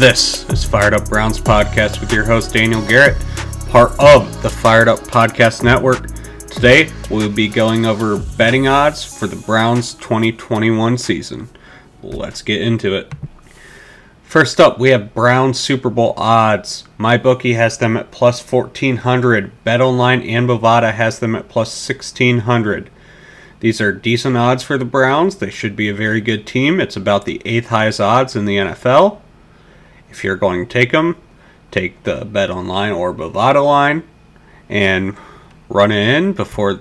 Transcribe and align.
This 0.00 0.48
is 0.48 0.64
Fired 0.64 0.94
Up 0.94 1.10
Browns 1.10 1.38
Podcast 1.38 2.00
with 2.00 2.10
your 2.10 2.24
host 2.24 2.54
Daniel 2.54 2.80
Garrett, 2.86 3.18
part 3.68 3.92
of 4.00 4.42
the 4.42 4.48
Fired 4.48 4.88
Up 4.88 5.00
Podcast 5.00 5.62
Network. 5.62 6.06
Today 6.46 6.90
we'll 7.10 7.30
be 7.30 7.48
going 7.48 7.84
over 7.84 8.16
betting 8.16 8.66
odds 8.66 9.04
for 9.04 9.26
the 9.26 9.36
Browns 9.36 9.92
2021 9.92 10.96
season. 10.96 11.50
Let's 12.02 12.40
get 12.40 12.62
into 12.62 12.96
it. 12.96 13.12
First 14.22 14.58
up, 14.58 14.78
we 14.78 14.88
have 14.88 15.12
Browns 15.12 15.60
Super 15.60 15.90
Bowl 15.90 16.14
odds. 16.16 16.84
My 16.96 17.18
bookie 17.18 17.52
has 17.52 17.76
them 17.76 17.98
at 17.98 18.10
plus 18.10 18.40
1400. 18.40 19.52
BetOnline 19.66 20.26
and 20.26 20.48
Bovada 20.48 20.94
has 20.94 21.18
them 21.18 21.34
at 21.34 21.50
plus 21.50 21.68
1600. 21.86 22.88
These 23.60 23.82
are 23.82 23.92
decent 23.92 24.38
odds 24.38 24.62
for 24.62 24.78
the 24.78 24.86
Browns. 24.86 25.36
They 25.36 25.50
should 25.50 25.76
be 25.76 25.90
a 25.90 25.94
very 25.94 26.22
good 26.22 26.46
team. 26.46 26.80
It's 26.80 26.96
about 26.96 27.26
the 27.26 27.42
eighth 27.44 27.68
highest 27.68 28.00
odds 28.00 28.34
in 28.34 28.46
the 28.46 28.56
NFL. 28.56 29.20
If 30.10 30.24
you're 30.24 30.36
going 30.36 30.66
to 30.66 30.72
take 30.72 30.92
them, 30.92 31.16
take 31.70 32.02
the 32.02 32.24
Bet 32.24 32.50
Online 32.50 32.92
or 32.92 33.14
Bovada 33.14 33.64
line 33.64 34.02
and 34.68 35.16
run 35.68 35.92
it 35.92 36.16
in 36.16 36.32
before 36.32 36.80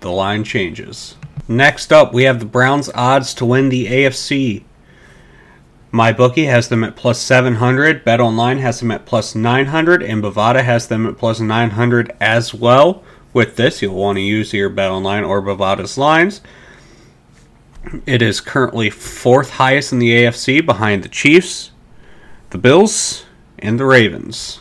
the 0.00 0.10
line 0.10 0.44
changes. 0.44 1.16
Next 1.46 1.92
up, 1.92 2.12
we 2.12 2.24
have 2.24 2.40
the 2.40 2.46
Browns' 2.46 2.90
odds 2.94 3.34
to 3.34 3.44
win 3.44 3.68
the 3.68 3.86
AFC. 3.86 4.64
My 5.90 6.12
bookie 6.12 6.46
has 6.46 6.68
them 6.68 6.82
at 6.82 6.96
plus 6.96 7.20
700, 7.20 8.04
Bet 8.04 8.20
Online 8.20 8.58
has 8.58 8.80
them 8.80 8.90
at 8.90 9.06
plus 9.06 9.34
900, 9.34 10.02
and 10.02 10.22
Bovada 10.22 10.64
has 10.64 10.88
them 10.88 11.06
at 11.06 11.16
plus 11.18 11.38
900 11.38 12.16
as 12.20 12.52
well. 12.52 13.04
With 13.32 13.56
this, 13.56 13.82
you'll 13.82 13.94
want 13.94 14.16
to 14.16 14.22
use 14.22 14.52
your 14.52 14.70
Bet 14.70 14.90
Online 14.90 15.22
or 15.22 15.40
Bovada's 15.42 15.98
lines. 15.98 16.40
It 18.06 18.22
is 18.22 18.40
currently 18.40 18.90
fourth 18.90 19.50
highest 19.50 19.92
in 19.92 19.98
the 19.98 20.10
AFC 20.10 20.64
behind 20.64 21.02
the 21.02 21.08
Chiefs, 21.08 21.70
the 22.54 22.58
Bills, 22.58 23.24
and 23.58 23.80
the 23.80 23.84
Ravens. 23.84 24.60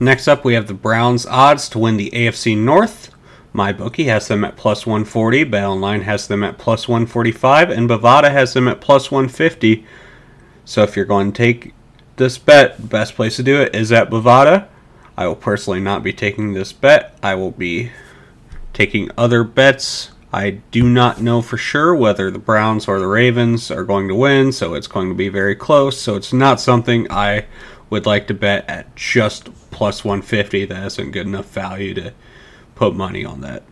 Next 0.00 0.26
up, 0.26 0.44
we 0.44 0.54
have 0.54 0.66
the 0.66 0.74
Browns' 0.74 1.26
odds 1.26 1.68
to 1.68 1.78
win 1.78 1.96
the 1.96 2.10
AFC 2.10 2.58
North. 2.58 3.14
My 3.52 3.72
bookie 3.72 4.06
has 4.06 4.26
them 4.26 4.42
at 4.42 4.56
plus 4.56 4.84
140, 4.84 5.44
BetOnline 5.44 6.02
has 6.02 6.26
them 6.26 6.42
at 6.42 6.58
plus 6.58 6.88
145, 6.88 7.70
and 7.70 7.88
Bovada 7.88 8.32
has 8.32 8.52
them 8.52 8.66
at 8.66 8.80
plus 8.80 9.12
150. 9.12 9.86
So 10.64 10.82
if 10.82 10.96
you're 10.96 11.04
going 11.04 11.30
to 11.30 11.36
take 11.36 11.72
this 12.16 12.36
bet, 12.36 12.76
the 12.78 12.88
best 12.88 13.14
place 13.14 13.36
to 13.36 13.44
do 13.44 13.60
it 13.62 13.76
is 13.76 13.92
at 13.92 14.10
Bovada. 14.10 14.66
I 15.16 15.28
will 15.28 15.36
personally 15.36 15.78
not 15.78 16.02
be 16.02 16.12
taking 16.12 16.52
this 16.52 16.72
bet. 16.72 17.16
I 17.22 17.36
will 17.36 17.52
be 17.52 17.92
taking 18.72 19.08
other 19.16 19.44
bets 19.44 20.10
I 20.32 20.50
do 20.70 20.82
not 20.82 21.22
know 21.22 21.40
for 21.40 21.56
sure 21.56 21.94
whether 21.94 22.30
the 22.30 22.38
Browns 22.38 22.86
or 22.86 22.98
the 22.98 23.06
Ravens 23.06 23.70
are 23.70 23.84
going 23.84 24.08
to 24.08 24.14
win, 24.14 24.52
so 24.52 24.74
it's 24.74 24.86
going 24.86 25.08
to 25.08 25.14
be 25.14 25.30
very 25.30 25.54
close. 25.54 25.98
So 25.98 26.16
it's 26.16 26.32
not 26.32 26.60
something 26.60 27.10
I 27.10 27.46
would 27.88 28.04
like 28.04 28.26
to 28.26 28.34
bet 28.34 28.68
at 28.68 28.94
just 28.94 29.48
plus 29.70 30.04
150. 30.04 30.66
That 30.66 30.86
isn't 30.86 31.12
good 31.12 31.26
enough 31.26 31.46
value 31.46 31.94
to 31.94 32.12
put 32.74 32.94
money 32.94 33.24
on 33.24 33.40
that. 33.40 33.62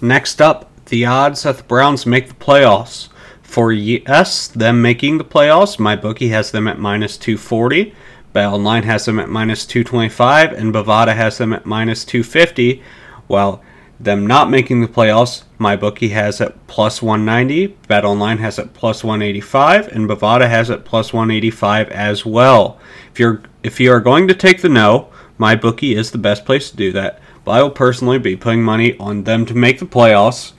Next 0.00 0.42
up, 0.42 0.70
the 0.86 1.06
odds 1.06 1.44
that 1.44 1.58
the 1.58 1.62
Browns 1.62 2.06
make 2.06 2.28
the 2.28 2.34
playoffs. 2.34 3.08
For 3.42 3.70
yes, 3.70 4.48
them 4.48 4.82
making 4.82 5.18
the 5.18 5.24
playoffs, 5.24 5.78
my 5.78 5.94
bookie 5.94 6.28
has 6.28 6.50
them 6.50 6.66
at 6.66 6.78
minus 6.78 7.16
240. 7.16 7.94
BetOnline 8.34 8.82
has 8.82 9.04
them 9.04 9.20
at 9.20 9.28
minus 9.28 9.64
225, 9.64 10.52
and 10.52 10.74
Bovada 10.74 11.14
has 11.14 11.38
them 11.38 11.52
at 11.52 11.64
minus 11.64 12.04
250. 12.04 12.82
While 13.28 13.62
them 14.00 14.26
not 14.26 14.50
making 14.50 14.80
the 14.80 14.88
playoffs, 14.88 15.44
my 15.58 15.76
bookie 15.76 16.08
has 16.08 16.40
at 16.40 16.66
plus 16.66 17.00
190, 17.00 17.76
BetOnline 17.88 18.38
has 18.38 18.58
at 18.58 18.74
plus 18.74 19.04
185, 19.04 19.88
and 19.88 20.08
Bovada 20.08 20.48
has 20.48 20.70
at 20.70 20.84
plus 20.84 21.12
185 21.12 21.88
as 21.90 22.26
well. 22.26 22.78
If 23.12 23.20
you're 23.20 23.42
if 23.62 23.80
you 23.80 23.92
are 23.92 24.00
going 24.00 24.28
to 24.28 24.34
take 24.34 24.60
the 24.60 24.68
no, 24.68 25.08
my 25.38 25.54
bookie 25.56 25.94
is 25.94 26.10
the 26.10 26.18
best 26.18 26.44
place 26.44 26.70
to 26.70 26.76
do 26.76 26.92
that. 26.92 27.20
But 27.44 27.52
I 27.52 27.62
will 27.62 27.70
personally 27.70 28.18
be 28.18 28.36
putting 28.36 28.62
money 28.62 28.96
on 28.98 29.24
them 29.24 29.46
to 29.46 29.54
make 29.54 29.78
the 29.78 29.86
playoffs. 29.86 30.52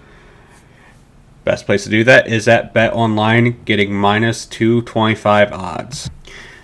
Best 1.44 1.66
place 1.66 1.84
to 1.84 1.90
do 1.90 2.04
that 2.04 2.28
is 2.28 2.48
at 2.48 2.74
BetOnline, 2.74 3.64
getting 3.66 3.94
minus 3.94 4.46
225 4.48 5.52
odds. 5.52 6.10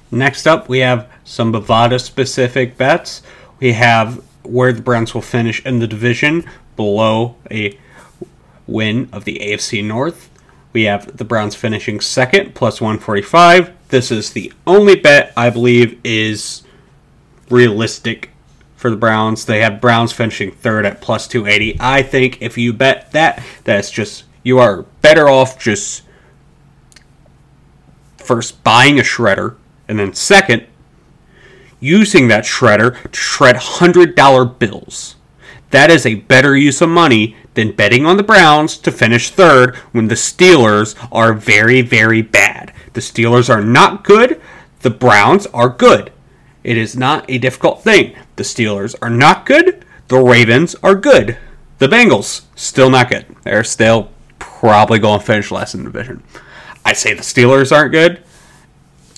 Next 0.10 0.48
up, 0.48 0.68
we 0.68 0.80
have 0.80 1.10
some 1.24 1.54
Bovada 1.54 2.02
specific 2.02 2.78
bets. 2.78 3.22
We 3.60 3.74
have 3.74 4.24
where 4.52 4.74
the 4.74 4.82
Browns 4.82 5.14
will 5.14 5.22
finish 5.22 5.66
in 5.66 5.80
the 5.80 5.88
division 5.88 6.46
below 6.76 7.36
a 7.50 7.78
win 8.68 9.10
of 9.12 9.24
the 9.24 9.40
AFC 9.40 9.84
North. 9.84 10.30
We 10.74 10.84
have 10.84 11.18
the 11.18 11.26
Browns 11.26 11.56
finishing 11.56 12.00
second, 12.00 12.56
plus 12.56 12.80
145. 12.80 13.72
This 13.90 14.12
is 14.12 14.32
the 14.32 14.54
only 14.66 14.96
bet 14.96 15.34
I 15.36 15.50
believe 15.50 16.00
is 16.04 16.64
realistic 17.50 18.30
for 18.76 18.90
the 18.90 18.96
Browns. 18.96 19.46
They 19.46 19.62
have 19.62 19.82
Browns 19.82 20.14
finishing 20.14 20.52
third 20.52 20.86
at 20.86 21.02
plus 21.02 21.28
280. 21.28 21.78
I 21.80 22.02
think 22.02 22.42
if 22.42 22.58
you 22.58 22.74
bet 22.74 23.12
that, 23.12 23.44
that's 23.64 23.92
just, 23.92 24.24
you 24.44 24.60
are 24.60 24.84
better 25.02 25.28
off 25.28 25.60
just 25.60 26.04
first 28.18 28.64
buying 28.64 29.00
a 29.00 29.04
shredder, 29.04 29.56
and 29.88 30.00
then 30.00 30.14
second, 30.14 30.66
using 31.82 32.30
that 32.30 32.46
shredder 32.46 33.12
to 33.12 33.20
shred 33.20 33.58
$100 33.58 34.60
bills. 34.60 35.16
That 35.72 35.90
is 35.90 36.06
a 36.06 36.16
better 36.16 36.56
use 36.56 36.82
of 36.82 36.90
money 36.90 37.36
than 37.54 37.74
betting 37.74 38.06
on 38.06 38.16
the 38.16 38.24
Browns 38.24 38.78
to 38.78 38.92
finish 38.92 39.30
third 39.30 39.76
when 39.92 40.08
the 40.08 40.16
Steelers 40.16 40.96
are 41.12 41.34
very, 41.34 41.82
very 41.82 42.22
bad. 42.22 42.74
The 42.94 43.02
Steelers 43.02 43.50
are 43.50 43.64
not 43.64 44.04
good, 44.04 44.40
the 44.82 44.90
Browns 44.90 45.48
are 45.48 45.70
good. 45.70 46.12
It 46.64 46.78
is 46.78 46.96
not 46.96 47.26
a 47.30 47.38
difficult 47.38 47.84
thing. 47.84 48.16
The 48.36 48.44
Steelers 48.44 48.96
are 49.02 49.10
not 49.10 49.46
good, 49.46 49.84
the 50.08 50.20
Ravens 50.20 50.76
are 50.84 50.96
good. 50.96 51.38
The 51.80 51.88
Bengals, 51.88 52.44
still 52.56 52.90
not 52.90 53.10
good. 53.10 53.26
They're 53.44 53.64
still 53.64 54.10
probably 54.40 55.00
going 55.00 55.20
to 55.20 55.26
finish 55.26 55.52
last 55.52 55.74
in 55.74 55.84
the 55.84 55.90
division. 55.90 56.22
I 56.86 56.94
say 56.94 57.14
the 57.14 57.22
Steelers 57.22 57.76
aren't 57.76 57.92
good. 57.92 58.22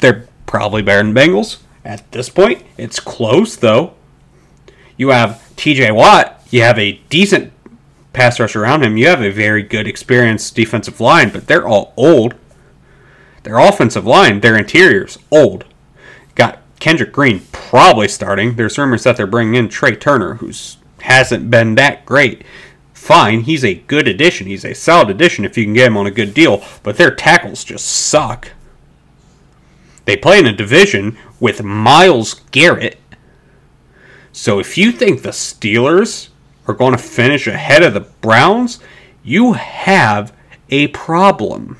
They're 0.01 0.27
probably 0.45 0.81
better 0.81 1.03
than 1.03 1.13
Bengals. 1.15 1.57
At 1.85 2.11
this 2.11 2.29
point, 2.29 2.63
it's 2.77 2.99
close 2.99 3.55
though. 3.55 3.93
You 4.97 5.09
have 5.09 5.53
TJ 5.55 5.93
Watt, 5.95 6.41
you 6.49 6.61
have 6.61 6.79
a 6.79 7.01
decent 7.09 7.51
pass 8.13 8.39
rush 8.39 8.55
around 8.55 8.83
him. 8.83 8.95
You 8.95 9.07
have 9.07 9.21
a 9.21 9.31
very 9.31 9.63
good, 9.63 9.87
experienced 9.87 10.55
defensive 10.55 11.01
line, 11.01 11.31
but 11.31 11.47
they're 11.47 11.67
all 11.67 11.93
old. 11.97 12.35
Their 13.41 13.57
offensive 13.57 14.05
line, 14.05 14.39
their 14.39 14.55
interiors, 14.55 15.17
old. 15.29 15.65
Got 16.35 16.59
Kendrick 16.79 17.11
Green 17.11 17.41
probably 17.51 18.07
starting. 18.07 18.55
There's 18.55 18.77
rumors 18.77 19.03
that 19.03 19.17
they're 19.17 19.27
bringing 19.27 19.55
in 19.55 19.67
Trai 19.67 19.99
Turner, 19.99 20.35
who's 20.35 20.77
hasn't 21.01 21.51
been 21.51 21.75
that 21.75 22.05
great. 22.05 22.43
Fine, 22.93 23.41
he's 23.41 23.65
a 23.65 23.73
good 23.73 24.07
addition. 24.07 24.47
He's 24.47 24.63
a 24.63 24.73
solid 24.73 25.09
addition 25.09 25.43
if 25.43 25.57
you 25.57 25.65
can 25.65 25.73
get 25.73 25.87
him 25.87 25.97
on 25.97 26.07
a 26.07 26.11
good 26.11 26.33
deal, 26.33 26.63
but 26.83 26.95
their 26.95 27.13
tackles 27.13 27.65
just 27.65 27.85
suck. 27.85 28.51
They 30.05 30.17
play 30.17 30.39
in 30.39 30.45
a 30.45 30.53
division 30.53 31.17
with 31.39 31.63
Myles 31.63 32.35
Garrett. 32.51 32.99
So 34.31 34.59
if 34.59 34.77
you 34.77 34.91
think 34.91 35.21
the 35.21 35.29
Steelers 35.29 36.29
are 36.67 36.73
going 36.73 36.91
to 36.91 36.97
finish 36.97 37.47
ahead 37.47 37.83
of 37.83 37.93
the 37.93 38.01
Browns, 38.01 38.79
you 39.23 39.53
have 39.53 40.33
a 40.69 40.87
problem. 40.87 41.77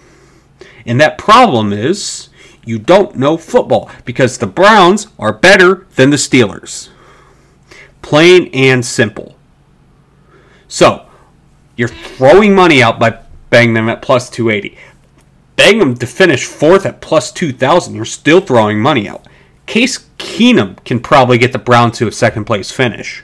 And 0.85 0.99
that 1.01 1.17
problem 1.17 1.73
is 1.73 2.29
you 2.65 2.79
don't 2.79 3.15
know 3.15 3.37
football 3.37 3.89
because 4.05 4.37
the 4.37 4.47
Browns 4.47 5.07
are 5.19 5.33
better 5.33 5.87
than 5.95 6.09
the 6.09 6.17
Steelers. 6.17 6.89
Plain 8.01 8.49
and 8.53 8.85
simple. 8.85 9.35
So, 10.67 11.05
you're 11.75 11.87
throwing 11.87 12.55
money 12.55 12.81
out 12.81 12.99
by 12.99 13.19
banging 13.49 13.73
them 13.73 13.89
at 13.89 14.01
plus 14.01 14.29
280. 14.29 14.77
Bang 15.55 15.79
them 15.79 15.95
to 15.95 16.07
finish 16.07 16.45
fourth 16.45 16.85
at 16.85 17.01
plus 17.01 17.31
2,000. 17.31 17.95
You're 17.95 18.05
still 18.05 18.41
throwing 18.41 18.79
money 18.79 19.07
out. 19.07 19.27
Case 19.65 20.09
Keenum 20.17 20.83
can 20.83 20.99
probably 20.99 21.37
get 21.37 21.51
the 21.51 21.59
Browns 21.59 21.97
to 21.97 22.07
a 22.07 22.11
second 22.11 22.45
place 22.45 22.71
finish 22.71 23.23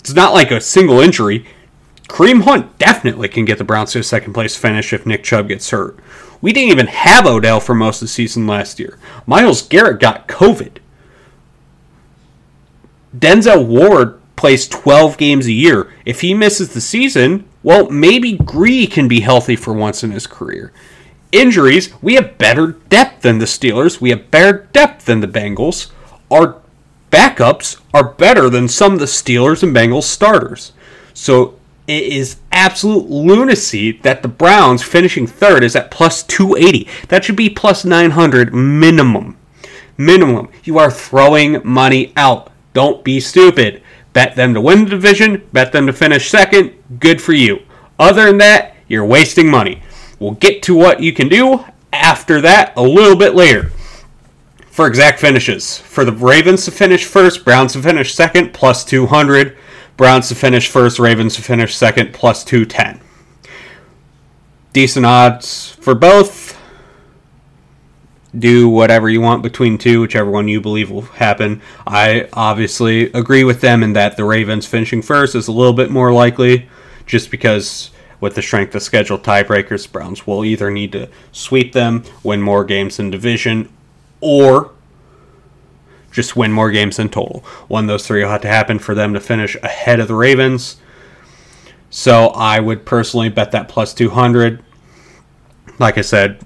It's 0.00 0.12
not 0.12 0.34
like 0.34 0.50
a 0.50 0.60
single 0.60 1.00
injury. 1.00 1.46
Kareem 2.08 2.42
Hunt 2.42 2.78
definitely 2.78 3.28
can 3.28 3.44
get 3.44 3.58
the 3.58 3.64
Browns 3.64 3.92
to 3.92 4.00
a 4.00 4.02
second 4.02 4.34
place 4.34 4.56
finish 4.56 4.92
if 4.92 5.06
Nick 5.06 5.24
Chubb 5.24 5.48
gets 5.48 5.70
hurt. 5.70 5.98
We 6.40 6.52
didn't 6.52 6.72
even 6.72 6.88
have 6.88 7.26
Odell 7.26 7.60
for 7.60 7.74
most 7.74 8.02
of 8.02 8.08
the 8.08 8.12
season 8.12 8.46
last 8.46 8.78
year. 8.78 8.98
Myles 9.26 9.62
Garrett 9.62 10.00
got 10.00 10.28
COVID. 10.28 10.78
Denzel 13.16 13.66
Ward 13.66 14.20
plays 14.36 14.68
12 14.68 15.16
games 15.16 15.46
a 15.46 15.52
year. 15.52 15.90
If 16.04 16.20
he 16.20 16.34
misses 16.34 16.74
the 16.74 16.80
season, 16.80 17.48
well, 17.64 17.90
maybe 17.90 18.36
Gree 18.36 18.86
can 18.86 19.08
be 19.08 19.20
healthy 19.20 19.56
for 19.56 19.72
once 19.72 20.04
in 20.04 20.12
his 20.12 20.26
career. 20.26 20.72
Injuries, 21.32 21.92
we 22.00 22.14
have 22.14 22.38
better 22.38 22.68
depth 22.68 23.22
than 23.22 23.38
the 23.38 23.46
Steelers. 23.46 24.00
We 24.00 24.10
have 24.10 24.30
better 24.30 24.68
depth 24.72 25.06
than 25.06 25.20
the 25.20 25.26
Bengals. 25.26 25.90
Our 26.30 26.60
backups 27.10 27.80
are 27.92 28.04
better 28.04 28.50
than 28.50 28.68
some 28.68 28.92
of 28.92 29.00
the 29.00 29.06
Steelers 29.06 29.62
and 29.62 29.74
Bengals 29.74 30.02
starters. 30.04 30.72
So 31.14 31.58
it 31.86 32.02
is 32.02 32.36
absolute 32.52 33.08
lunacy 33.08 33.92
that 33.92 34.22
the 34.22 34.28
Browns 34.28 34.82
finishing 34.82 35.26
third 35.26 35.64
is 35.64 35.74
at 35.74 35.90
plus 35.90 36.22
280. 36.22 36.86
That 37.08 37.24
should 37.24 37.36
be 37.36 37.48
plus 37.50 37.84
900 37.84 38.54
minimum. 38.54 39.38
Minimum. 39.96 40.48
You 40.64 40.78
are 40.78 40.90
throwing 40.90 41.62
money 41.64 42.12
out. 42.14 42.50
Don't 42.74 43.04
be 43.04 43.20
stupid. 43.20 43.82
Bet 44.14 44.36
them 44.36 44.54
to 44.54 44.60
win 44.60 44.84
the 44.84 44.90
division, 44.90 45.46
bet 45.52 45.72
them 45.72 45.86
to 45.86 45.92
finish 45.92 46.30
second. 46.30 46.72
Good 46.98 47.20
for 47.20 47.34
you. 47.34 47.60
Other 47.98 48.24
than 48.24 48.38
that, 48.38 48.76
you're 48.88 49.04
wasting 49.04 49.50
money. 49.50 49.82
We'll 50.18 50.32
get 50.32 50.62
to 50.62 50.74
what 50.74 51.00
you 51.00 51.12
can 51.12 51.28
do 51.28 51.64
after 51.92 52.40
that 52.40 52.72
a 52.76 52.82
little 52.82 53.16
bit 53.16 53.34
later. 53.34 53.70
For 54.70 54.86
exact 54.86 55.20
finishes, 55.20 55.78
for 55.78 56.04
the 56.04 56.12
Ravens 56.12 56.64
to 56.64 56.70
finish 56.70 57.04
first, 57.04 57.44
Browns 57.44 57.74
to 57.74 57.82
finish 57.82 58.14
second, 58.14 58.54
plus 58.54 58.84
200. 58.84 59.56
Browns 59.96 60.28
to 60.28 60.34
finish 60.34 60.68
first, 60.68 60.98
Ravens 60.98 61.36
to 61.36 61.42
finish 61.42 61.76
second, 61.76 62.14
plus 62.14 62.42
210. 62.44 63.00
Decent 64.72 65.06
odds 65.06 65.76
for 65.80 65.94
both 65.94 66.58
do 68.38 68.68
whatever 68.68 69.08
you 69.08 69.20
want 69.20 69.42
between 69.42 69.78
two, 69.78 70.00
whichever 70.00 70.30
one 70.30 70.48
you 70.48 70.60
believe 70.60 70.90
will 70.90 71.02
happen. 71.02 71.62
I 71.86 72.28
obviously 72.32 73.12
agree 73.12 73.44
with 73.44 73.60
them 73.60 73.82
in 73.82 73.92
that 73.92 74.16
the 74.16 74.24
Ravens 74.24 74.66
finishing 74.66 75.02
first 75.02 75.34
is 75.34 75.48
a 75.48 75.52
little 75.52 75.72
bit 75.72 75.90
more 75.90 76.12
likely, 76.12 76.68
just 77.06 77.30
because 77.30 77.90
with 78.20 78.34
the 78.34 78.42
strength 78.42 78.74
of 78.74 78.82
schedule 78.82 79.18
tiebreakers, 79.18 79.90
Browns 79.90 80.26
will 80.26 80.44
either 80.44 80.70
need 80.70 80.92
to 80.92 81.08
sweep 81.30 81.72
them, 81.72 82.04
win 82.22 82.42
more 82.42 82.64
games 82.64 82.98
in 82.98 83.10
division, 83.10 83.68
or 84.20 84.72
just 86.10 86.36
win 86.36 86.52
more 86.52 86.70
games 86.70 86.98
in 86.98 87.08
total. 87.08 87.40
One 87.68 87.84
of 87.84 87.88
those 87.88 88.06
three 88.06 88.22
will 88.22 88.30
have 88.30 88.40
to 88.42 88.48
happen 88.48 88.78
for 88.78 88.94
them 88.94 89.14
to 89.14 89.20
finish 89.20 89.56
ahead 89.62 90.00
of 90.00 90.08
the 90.08 90.14
Ravens. 90.14 90.76
So 91.90 92.28
I 92.28 92.60
would 92.60 92.86
personally 92.86 93.28
bet 93.28 93.52
that 93.52 93.68
plus 93.68 93.92
200. 93.94 94.62
Like 95.78 95.98
I 95.98 96.02
said, 96.02 96.40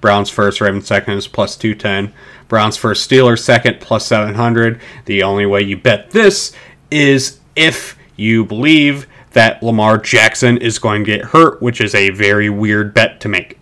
Browns 0.00 0.30
first, 0.30 0.60
Ravens 0.60 0.86
second 0.86 1.14
is 1.14 1.26
plus 1.26 1.56
210. 1.56 2.14
Browns 2.48 2.76
first, 2.76 3.08
Steelers 3.08 3.40
second, 3.40 3.80
plus 3.80 4.06
700. 4.06 4.80
The 5.06 5.22
only 5.22 5.46
way 5.46 5.62
you 5.62 5.76
bet 5.76 6.10
this 6.10 6.52
is 6.90 7.40
if 7.56 7.98
you 8.16 8.44
believe 8.44 9.06
that 9.32 9.62
Lamar 9.62 9.98
Jackson 9.98 10.56
is 10.58 10.78
going 10.78 11.04
to 11.04 11.10
get 11.16 11.26
hurt, 11.26 11.60
which 11.60 11.80
is 11.80 11.94
a 11.94 12.10
very 12.10 12.48
weird 12.48 12.94
bet 12.94 13.20
to 13.20 13.28
make. 13.28 13.58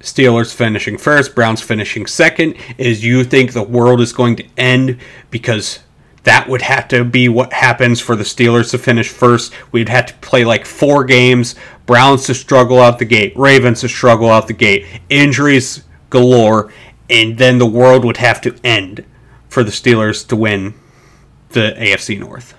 Steelers 0.00 0.54
finishing 0.54 0.98
first, 0.98 1.34
Browns 1.34 1.62
finishing 1.62 2.06
second, 2.06 2.56
is 2.76 3.04
you 3.04 3.24
think 3.24 3.52
the 3.52 3.62
world 3.62 4.00
is 4.00 4.12
going 4.12 4.36
to 4.36 4.44
end 4.56 4.98
because 5.30 5.80
that 6.28 6.46
would 6.46 6.60
have 6.60 6.88
to 6.88 7.04
be 7.04 7.26
what 7.30 7.54
happens 7.54 8.00
for 8.00 8.14
the 8.14 8.22
Steelers 8.22 8.70
to 8.72 8.76
finish 8.76 9.08
first. 9.08 9.50
We'd 9.72 9.88
have 9.88 10.06
to 10.08 10.14
play 10.18 10.44
like 10.44 10.66
four 10.66 11.02
games. 11.04 11.54
Browns 11.86 12.26
to 12.26 12.34
struggle 12.34 12.80
out 12.80 12.98
the 12.98 13.06
gate, 13.06 13.32
Ravens 13.34 13.80
to 13.80 13.88
struggle 13.88 14.28
out 14.28 14.46
the 14.46 14.52
gate, 14.52 14.84
injuries 15.08 15.84
galore, 16.10 16.70
and 17.08 17.38
then 17.38 17.56
the 17.56 17.64
world 17.64 18.04
would 18.04 18.18
have 18.18 18.42
to 18.42 18.54
end 18.62 19.06
for 19.48 19.64
the 19.64 19.70
Steelers 19.70 20.28
to 20.28 20.36
win 20.36 20.74
the 21.48 21.74
AFC 21.78 22.18
North. 22.18 22.54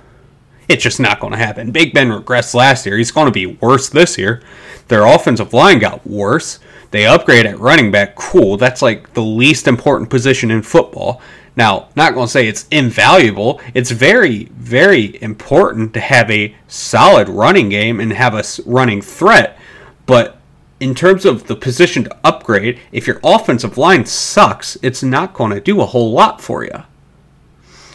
It's 0.67 0.81
just 0.81 0.99
not 0.99 1.19
going 1.19 1.33
to 1.33 1.37
happen. 1.37 1.69
Big 1.69 1.93
Ben 1.93 2.09
regressed 2.09 2.55
last 2.55 2.87
year. 2.87 2.97
He's 2.97 3.11
going 3.11 3.27
to 3.27 3.31
be 3.31 3.45
worse 3.45 3.87
this 3.87 4.17
year. 4.17 4.41
Their 4.87 5.05
offensive 5.05 5.53
line 5.53 5.77
got 5.77 6.07
worse. 6.07 6.57
They 6.89 7.05
upgrade 7.05 7.45
at 7.45 7.59
running 7.59 7.91
back. 7.91 8.15
Cool. 8.15 8.57
That's 8.57 8.81
like 8.81 9.13
the 9.13 9.21
least 9.21 9.67
important 9.67 10.09
position 10.09 10.49
in 10.49 10.63
football. 10.63 11.21
Now, 11.55 11.89
not 11.95 12.13
going 12.13 12.27
to 12.27 12.31
say 12.31 12.47
it's 12.47 12.67
invaluable. 12.71 13.59
It's 13.73 13.91
very, 13.91 14.45
very 14.45 15.21
important 15.21 15.93
to 15.93 15.99
have 15.99 16.29
a 16.31 16.55
solid 16.67 17.27
running 17.27 17.69
game 17.69 17.99
and 17.99 18.13
have 18.13 18.33
a 18.33 18.43
running 18.65 19.01
threat. 19.01 19.57
But 20.05 20.37
in 20.79 20.95
terms 20.95 21.25
of 21.25 21.47
the 21.47 21.55
position 21.55 22.05
to 22.05 22.17
upgrade, 22.23 22.79
if 22.91 23.07
your 23.07 23.19
offensive 23.23 23.77
line 23.77 24.05
sucks, 24.05 24.77
it's 24.81 25.03
not 25.03 25.33
going 25.33 25.51
to 25.51 25.59
do 25.59 25.81
a 25.81 25.85
whole 25.85 26.11
lot 26.11 26.41
for 26.41 26.63
you. 26.63 26.83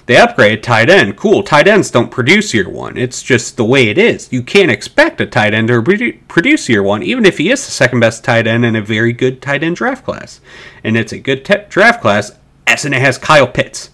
They 0.06 0.18
upgrade 0.18 0.62
tight 0.62 0.90
end. 0.90 1.16
Cool. 1.16 1.42
Tight 1.42 1.66
ends 1.66 1.90
don't 1.90 2.10
produce 2.10 2.52
year 2.52 2.68
one. 2.68 2.98
It's 2.98 3.22
just 3.22 3.56
the 3.56 3.64
way 3.64 3.88
it 3.88 3.96
is. 3.96 4.30
You 4.30 4.42
can't 4.42 4.70
expect 4.70 5.20
a 5.22 5.26
tight 5.26 5.54
end 5.54 5.68
to 5.68 6.12
produce 6.28 6.68
year 6.68 6.82
one, 6.82 7.02
even 7.02 7.24
if 7.24 7.38
he 7.38 7.50
is 7.50 7.64
the 7.64 7.72
second 7.72 8.00
best 8.00 8.22
tight 8.22 8.46
end 8.46 8.66
in 8.66 8.76
a 8.76 8.82
very 8.82 9.14
good 9.14 9.40
tight 9.40 9.62
end 9.62 9.76
draft 9.76 10.04
class. 10.04 10.42
And 10.82 10.98
it's 10.98 11.12
a 11.12 11.18
good 11.18 11.42
te- 11.42 11.64
draft 11.70 12.02
class 12.02 12.32
and 12.66 12.94
it 12.94 13.00
has 13.00 13.18
Kyle 13.18 13.46
Pitts. 13.46 13.90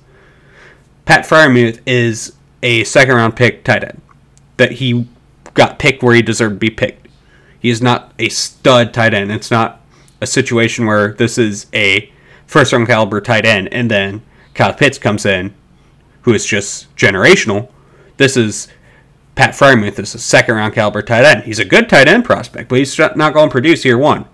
Pat 1.04 1.24
Freiermuth 1.24 1.80
is 1.86 2.34
a 2.62 2.84
second 2.84 3.14
round 3.14 3.36
pick 3.36 3.64
tight 3.64 3.84
end 3.84 4.00
that 4.56 4.72
he 4.72 5.08
got 5.54 5.78
picked 5.78 6.02
where 6.02 6.14
he 6.14 6.22
deserved 6.22 6.56
to 6.56 6.58
be 6.58 6.70
picked. 6.70 7.08
He 7.58 7.70
is 7.70 7.82
not 7.82 8.12
a 8.18 8.28
stud 8.28 8.94
tight 8.94 9.14
end. 9.14 9.30
It's 9.30 9.50
not 9.50 9.80
a 10.20 10.26
situation 10.26 10.86
where 10.86 11.12
this 11.12 11.38
is 11.38 11.66
a 11.74 12.12
first 12.46 12.72
round 12.72 12.86
caliber 12.86 13.20
tight 13.20 13.44
end 13.44 13.68
and 13.72 13.90
then 13.90 14.22
Kyle 14.54 14.74
Pitts 14.74 14.98
comes 14.98 15.24
in, 15.24 15.54
who 16.22 16.34
is 16.34 16.44
just 16.44 16.94
generational. 16.96 17.70
This 18.16 18.36
is 18.36 18.68
Pat 19.34 19.54
Freiermuth 19.54 19.98
is 19.98 20.14
a 20.14 20.18
second 20.18 20.56
round 20.56 20.74
caliber 20.74 21.02
tight 21.02 21.24
end. 21.24 21.44
He's 21.44 21.58
a 21.58 21.64
good 21.64 21.88
tight 21.88 22.08
end 22.08 22.24
prospect, 22.24 22.68
but 22.68 22.78
he's 22.78 22.98
not 22.98 23.32
going 23.32 23.48
to 23.48 23.52
produce 23.52 23.84
year 23.84 23.98
one. 23.98 24.26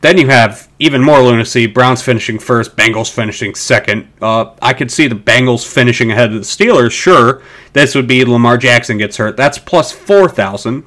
Then 0.00 0.16
you 0.16 0.28
have 0.28 0.68
even 0.78 1.02
more 1.02 1.20
lunacy. 1.20 1.66
Browns 1.66 2.00
finishing 2.00 2.38
first, 2.38 2.74
Bengals 2.74 3.12
finishing 3.12 3.54
second. 3.54 4.08
Uh, 4.20 4.54
I 4.62 4.72
could 4.72 4.90
see 4.90 5.08
the 5.08 5.14
Bengals 5.14 5.66
finishing 5.66 6.10
ahead 6.10 6.32
of 6.32 6.36
the 6.36 6.40
Steelers. 6.40 6.92
Sure, 6.92 7.42
this 7.74 7.94
would 7.94 8.06
be 8.06 8.24
Lamar 8.24 8.56
Jackson 8.56 8.96
gets 8.96 9.18
hurt. 9.18 9.36
That's 9.36 9.58
plus 9.58 9.92
four 9.92 10.28
thousand. 10.28 10.84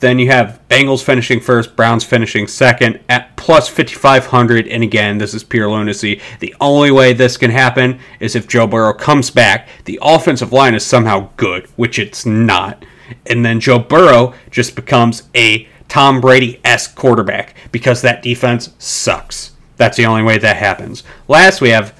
Then 0.00 0.18
you 0.18 0.26
have 0.26 0.60
Bengals 0.68 1.02
finishing 1.02 1.40
first, 1.40 1.76
Browns 1.76 2.04
finishing 2.04 2.46
second 2.46 3.00
at 3.08 3.34
plus 3.36 3.68
5,500. 3.68 4.68
And 4.68 4.82
again, 4.82 5.16
this 5.16 5.32
is 5.32 5.42
pure 5.42 5.70
lunacy. 5.70 6.20
The 6.40 6.54
only 6.60 6.90
way 6.90 7.14
this 7.14 7.38
can 7.38 7.50
happen 7.50 8.00
is 8.20 8.36
if 8.36 8.46
Joe 8.46 8.66
Burrow 8.66 8.92
comes 8.92 9.30
back. 9.30 9.66
The 9.86 9.98
offensive 10.02 10.52
line 10.52 10.74
is 10.74 10.84
somehow 10.84 11.30
good, 11.38 11.68
which 11.76 11.98
it's 11.98 12.26
not. 12.26 12.84
And 13.26 13.46
then 13.46 13.60
Joe 13.60 13.78
Burrow 13.78 14.34
just 14.50 14.74
becomes 14.76 15.22
a 15.34 15.66
Tom 15.88 16.20
Brady 16.20 16.60
esque 16.64 16.94
quarterback 16.94 17.54
because 17.72 18.02
that 18.02 18.22
defense 18.22 18.70
sucks. 18.78 19.52
That's 19.76 19.96
the 19.96 20.06
only 20.06 20.22
way 20.22 20.38
that 20.38 20.56
happens. 20.56 21.02
Last, 21.28 21.60
we 21.60 21.70
have 21.70 21.98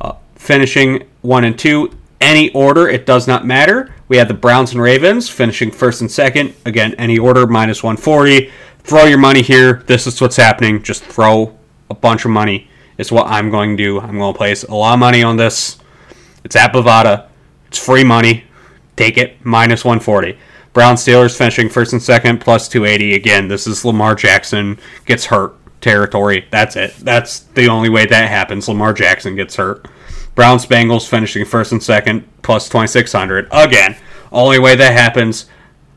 uh, 0.00 0.14
finishing 0.34 1.06
one 1.22 1.44
and 1.44 1.58
two. 1.58 1.96
Any 2.20 2.50
order, 2.52 2.88
it 2.88 3.06
does 3.06 3.26
not 3.26 3.46
matter. 3.46 3.94
We 4.08 4.16
have 4.16 4.28
the 4.28 4.34
Browns 4.34 4.72
and 4.72 4.82
Ravens 4.82 5.28
finishing 5.28 5.70
first 5.70 6.00
and 6.00 6.10
second. 6.10 6.54
Again, 6.66 6.94
any 6.94 7.18
order, 7.18 7.46
minus 7.46 7.82
140. 7.82 8.50
Throw 8.80 9.04
your 9.04 9.18
money 9.18 9.42
here. 9.42 9.84
This 9.86 10.06
is 10.06 10.20
what's 10.20 10.36
happening. 10.36 10.82
Just 10.82 11.04
throw 11.04 11.56
a 11.88 11.94
bunch 11.94 12.24
of 12.24 12.30
money. 12.30 12.68
Is 12.98 13.10
what 13.10 13.26
I'm 13.28 13.50
going 13.50 13.76
to 13.76 13.82
do. 13.82 14.00
I'm 14.00 14.18
going 14.18 14.34
to 14.34 14.36
place 14.36 14.64
a 14.64 14.74
lot 14.74 14.94
of 14.94 15.00
money 15.00 15.22
on 15.22 15.36
this. 15.36 15.78
It's 16.44 16.56
at 16.56 16.72
Bovada. 16.72 17.28
It's 17.68 17.78
free 17.78 18.04
money. 18.04 18.44
Take 18.96 19.16
it, 19.16 19.44
minus 19.44 19.84
140. 19.84 20.36
Brown 20.72 20.94
Steelers 20.94 21.36
finishing 21.36 21.68
first 21.68 21.92
and 21.92 22.02
second, 22.02 22.40
plus 22.40 22.68
280. 22.68 23.14
Again, 23.14 23.48
this 23.48 23.66
is 23.66 23.84
Lamar 23.84 24.14
Jackson 24.14 24.78
gets 25.04 25.26
hurt 25.26 25.56
territory. 25.80 26.46
That's 26.50 26.76
it. 26.76 26.94
That's 26.98 27.40
the 27.40 27.68
only 27.68 27.88
way 27.88 28.06
that 28.06 28.28
happens. 28.28 28.68
Lamar 28.68 28.92
Jackson 28.92 29.34
gets 29.34 29.56
hurt. 29.56 29.86
Browns 30.34 30.66
Bengals 30.66 31.08
finishing 31.08 31.44
first 31.44 31.72
and 31.72 31.82
second, 31.82 32.26
plus 32.42 32.68
2600. 32.68 33.48
Again, 33.50 33.96
only 34.30 34.58
way 34.58 34.76
that 34.76 34.92
happens. 34.92 35.46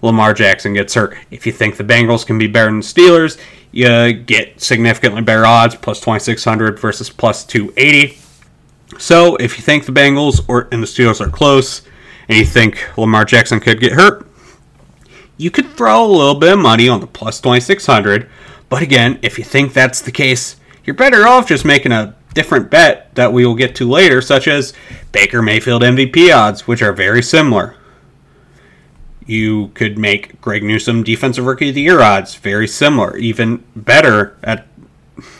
Lamar 0.01 0.33
Jackson 0.33 0.73
gets 0.73 0.95
hurt. 0.95 1.17
If 1.31 1.45
you 1.45 1.51
think 1.51 1.77
the 1.77 1.83
Bengals 1.83 2.25
can 2.25 2.37
be 2.37 2.47
better 2.47 2.65
than 2.65 2.79
the 2.79 2.85
Steelers, 2.85 3.39
you 3.71 4.13
get 4.13 4.59
significantly 4.59 5.21
better 5.21 5.45
odds, 5.45 5.75
plus 5.75 5.99
2600 5.99 6.79
versus 6.79 7.09
plus 7.09 7.45
280. 7.45 8.17
So 8.97 9.35
if 9.37 9.57
you 9.57 9.63
think 9.63 9.85
the 9.85 9.91
Bengals 9.91 10.43
or 10.47 10.67
and 10.71 10.81
the 10.81 10.87
Steelers 10.87 11.25
are 11.25 11.29
close, 11.29 11.83
and 12.27 12.37
you 12.37 12.45
think 12.45 12.97
Lamar 12.97 13.25
Jackson 13.25 13.59
could 13.59 13.79
get 13.79 13.93
hurt, 13.93 14.27
you 15.43 15.51
could 15.51 15.69
throw 15.71 16.05
a 16.05 16.07
little 16.07 16.35
bit 16.35 16.53
of 16.53 16.59
money 16.59 16.87
on 16.87 17.01
the 17.01 17.07
plus 17.07 17.41
2600. 17.41 18.29
But 18.69 18.81
again, 18.81 19.19
if 19.21 19.37
you 19.37 19.43
think 19.43 19.73
that's 19.73 19.99
the 19.99 20.11
case, 20.11 20.55
you're 20.85 20.95
better 20.95 21.27
off 21.27 21.49
just 21.49 21.65
making 21.65 21.91
a 21.91 22.15
different 22.33 22.71
bet 22.71 23.13
that 23.15 23.33
we 23.33 23.45
will 23.45 23.53
get 23.53 23.75
to 23.75 23.89
later, 23.89 24.21
such 24.21 24.47
as 24.47 24.73
Baker 25.11 25.41
Mayfield 25.41 25.81
MVP 25.81 26.33
odds, 26.33 26.65
which 26.65 26.81
are 26.81 26.93
very 26.93 27.21
similar. 27.21 27.75
You 29.25 29.67
could 29.73 29.97
make 29.97 30.39
Greg 30.39 30.63
Newsome 30.63 31.03
Defensive 31.03 31.45
Rookie 31.45 31.69
of 31.69 31.75
the 31.75 31.81
Year 31.81 32.01
odds 32.01 32.35
very 32.35 32.67
similar, 32.67 33.17
even 33.17 33.63
better 33.75 34.37
at 34.43 34.65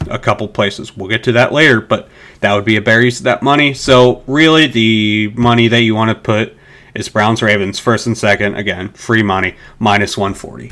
a 0.10 0.20
couple 0.20 0.50
places. 0.50 0.96
We'll 0.96 1.10
get 1.10 1.24
to 1.24 1.32
that 1.32 1.54
later, 1.54 1.80
but 1.80 2.10
that 2.42 2.54
would 2.54 2.66
be 2.66 2.76
a 2.76 2.82
better 2.82 3.02
use 3.02 3.20
of 3.20 3.24
that 3.24 3.42
money. 3.42 3.74
So, 3.74 4.22
really, 4.28 4.68
the 4.68 5.34
money 5.36 5.70
that 5.70 5.82
you 5.82 5.96
want 5.96 6.10
to 6.10 6.16
put 6.16 6.58
is 6.94 7.10
Browns 7.10 7.42
Ravens 7.42 7.80
first 7.80 8.08
and 8.08 8.18
second. 8.18 8.56
Again, 8.56 8.90
free 8.90 9.24
money, 9.24 9.56
minus 9.80 10.18
140. 10.18 10.72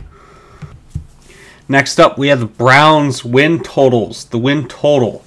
Next 1.68 2.00
up, 2.00 2.18
we 2.18 2.28
have 2.28 2.40
the 2.40 2.46
Browns 2.46 3.24
win 3.24 3.62
totals. 3.62 4.26
The 4.26 4.38
win 4.38 4.68
total 4.68 5.24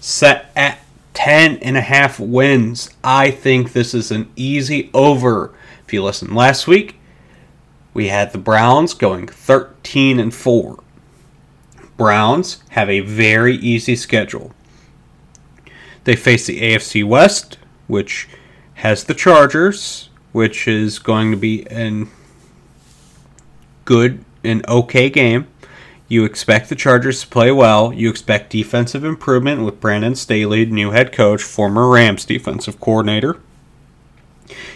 set 0.00 0.50
at 0.56 0.78
10 1.14 1.58
and 1.58 1.76
a 1.76 1.82
half 1.82 2.18
wins. 2.18 2.90
I 3.04 3.30
think 3.30 3.72
this 3.72 3.94
is 3.94 4.10
an 4.10 4.30
easy 4.34 4.90
over. 4.94 5.52
If 5.84 5.92
you 5.92 6.02
listen 6.02 6.34
last 6.34 6.66
week, 6.66 6.96
we 7.94 8.08
had 8.08 8.32
the 8.32 8.38
Browns 8.38 8.94
going 8.94 9.28
13 9.28 10.18
and 10.18 10.34
4. 10.34 10.82
Browns 11.96 12.62
have 12.70 12.88
a 12.88 13.00
very 13.00 13.56
easy 13.56 13.94
schedule. 13.94 14.52
They 16.04 16.16
face 16.16 16.46
the 16.46 16.60
AFC 16.60 17.04
West, 17.04 17.58
which 17.86 18.28
has 18.74 19.04
the 19.04 19.14
Chargers, 19.14 20.08
which 20.32 20.66
is 20.66 20.98
going 20.98 21.30
to 21.30 21.36
be 21.36 21.66
an 21.70 22.08
good 23.84 24.24
and 24.42 24.66
okay 24.68 25.08
game. 25.10 25.46
You 26.08 26.24
expect 26.24 26.68
the 26.68 26.74
Chargers 26.74 27.22
to 27.22 27.26
play 27.26 27.50
well. 27.50 27.92
You 27.92 28.10
expect 28.10 28.50
defensive 28.50 29.04
improvement 29.04 29.62
with 29.62 29.80
Brandon 29.80 30.14
Staley, 30.14 30.66
new 30.66 30.90
head 30.90 31.12
coach, 31.12 31.42
former 31.42 31.88
Rams 31.88 32.24
defensive 32.24 32.80
coordinator. 32.80 33.40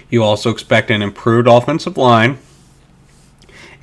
You 0.08 0.22
also 0.22 0.50
expect 0.50 0.90
an 0.90 1.02
improved 1.02 1.46
offensive 1.46 1.96
line. 1.98 2.38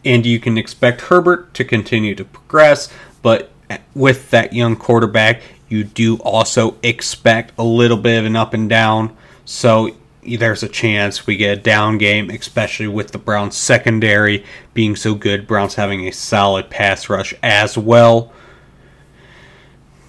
And 0.03 0.25
you 0.25 0.39
can 0.39 0.57
expect 0.57 1.01
Herbert 1.01 1.53
to 1.53 1.63
continue 1.63 2.15
to 2.15 2.25
progress, 2.25 2.89
but 3.21 3.51
with 3.95 4.31
that 4.31 4.53
young 4.53 4.75
quarterback, 4.75 5.41
you 5.69 5.83
do 5.83 6.17
also 6.17 6.75
expect 6.83 7.53
a 7.57 7.63
little 7.63 7.97
bit 7.97 8.19
of 8.19 8.25
an 8.25 8.35
up 8.35 8.53
and 8.53 8.69
down. 8.69 9.15
So 9.45 9.95
there's 10.25 10.63
a 10.63 10.69
chance 10.69 11.27
we 11.27 11.37
get 11.37 11.57
a 11.57 11.61
down 11.61 11.97
game, 11.97 12.29
especially 12.29 12.87
with 12.87 13.11
the 13.11 13.17
Browns 13.17 13.57
secondary 13.57 14.45
being 14.73 14.95
so 14.95 15.15
good. 15.15 15.47
Browns 15.47 15.75
having 15.75 16.07
a 16.07 16.11
solid 16.11 16.69
pass 16.69 17.09
rush 17.09 17.33
as 17.43 17.77
well. 17.77 18.31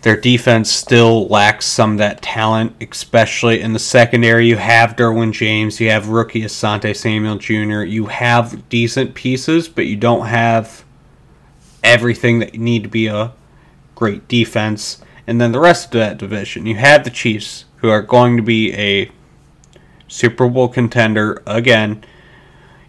Their 0.03 0.21
defense 0.21 0.71
still 0.71 1.29
lacks 1.29 1.65
some 1.65 1.93
of 1.93 1.99
that 1.99 2.21
talent, 2.21 2.77
especially 2.81 3.63
in 3.63 3.73
the 3.73 3.79
secondary. 3.79 4.47
You 4.47 4.57
have 4.57 4.97
Derwin 4.97 5.33
James, 5.33 5.81
you 5.81 5.89
have 5.91 6.09
rookie 6.09 6.43
Asante 6.43 6.95
Samuel 6.95 7.39
Jr., 7.39 7.85
you 7.85 8.07
have 8.07 8.69
decent 8.69 9.15
pieces, 9.15 9.67
but 9.67 9.87
you 9.87 9.97
don't 9.97 10.27
have 10.27 10.85
everything 11.83 12.39
that 12.41 12.55
you 12.55 12.61
need 12.61 12.83
to 12.83 12.89
be 12.91 13.07
a 13.07 13.33
great 13.95 14.29
defense. 14.29 15.01
And 15.27 15.41
then 15.41 15.53
the 15.53 15.61
rest 15.61 15.87
of 15.87 16.01
that 16.01 16.19
division, 16.19 16.67
you 16.67 16.75
have 16.75 17.05
the 17.05 17.11
Chiefs, 17.11 17.65
who 17.77 17.89
are 17.89 18.03
going 18.03 18.37
to 18.37 18.43
be 18.43 18.75
a 18.75 19.11
Super 20.15 20.49
Bowl 20.49 20.69
contender 20.69 21.43
again. 21.45 22.05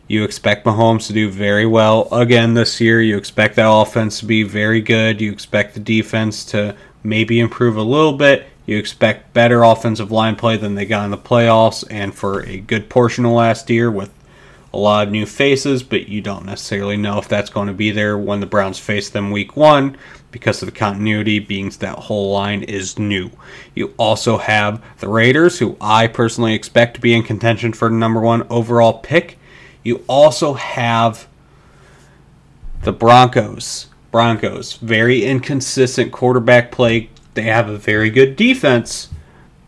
You 0.08 0.24
expect 0.24 0.64
Mahomes 0.64 1.08
to 1.08 1.14
do 1.14 1.28
very 1.28 1.66
well 1.66 2.08
again 2.12 2.54
this 2.54 2.80
year. 2.80 3.02
You 3.02 3.18
expect 3.18 3.56
that 3.56 3.68
offense 3.68 4.20
to 4.20 4.28
be 4.28 4.44
very 4.44 4.80
good. 4.80 5.20
You 5.20 5.32
expect 5.32 5.74
the 5.74 5.80
defense 5.80 6.46
to 6.46 6.76
maybe 7.04 7.40
improve 7.40 7.78
a 7.78 7.82
little 7.82 8.14
bit. 8.14 8.46
You 8.68 8.78
expect 8.78 9.34
better 9.34 9.64
offensive 9.64 10.12
line 10.12 10.36
play 10.36 10.58
than 10.58 10.76
they 10.76 10.86
got 10.86 11.06
in 11.06 11.10
the 11.10 11.18
playoffs 11.18 11.84
and 11.90 12.14
for 12.14 12.42
a 12.44 12.60
good 12.60 12.90
portion 12.90 13.26
of 13.26 13.32
last 13.32 13.72
year 13.72 13.90
with 13.90 14.12
a 14.76 14.78
lot 14.78 15.08
of 15.08 15.12
new 15.12 15.26
faces, 15.26 15.84
but 15.84 16.10
you 16.10 16.22
don't 16.22 16.46
necessarily 16.46 16.98
know 16.98 17.18
if 17.18 17.30
that's 17.30 17.50
going 17.50 17.68
to 17.68 17.74
be 17.74 17.92
there 17.92 18.18
when 18.18 18.42
the 18.42 18.46
Browns 18.46 18.78
face 18.78 19.10
them 19.10 19.32
week 19.32 19.56
one 19.56 19.98
because 20.32 20.62
of 20.62 20.66
the 20.66 20.76
continuity 20.76 21.40
being 21.40 21.70
that 21.70 21.98
whole 21.98 22.34
line 22.34 22.62
is 22.64 23.00
new. 23.00 23.32
You 23.74 23.94
also 23.98 24.38
have 24.38 24.84
the 25.00 25.08
Raiders, 25.08 25.60
who 25.60 25.78
I 25.80 26.08
personally 26.08 26.54
expect 26.54 26.96
to 26.96 27.02
be 27.02 27.14
in 27.14 27.24
contention 27.24 27.72
for 27.72 27.88
the 27.88 27.96
number 27.96 28.20
one 28.20 28.46
overall 28.50 29.00
pick. 29.00 29.40
You 29.82 30.04
also 30.08 30.56
have 30.56 31.28
the 32.84 32.92
Broncos. 32.92 33.88
Broncos, 34.12 34.74
very 34.74 35.24
inconsistent 35.24 36.12
quarterback 36.12 36.70
play. 36.70 37.10
They 37.34 37.44
have 37.44 37.70
a 37.70 37.78
very 37.78 38.10
good 38.10 38.36
defense, 38.36 39.10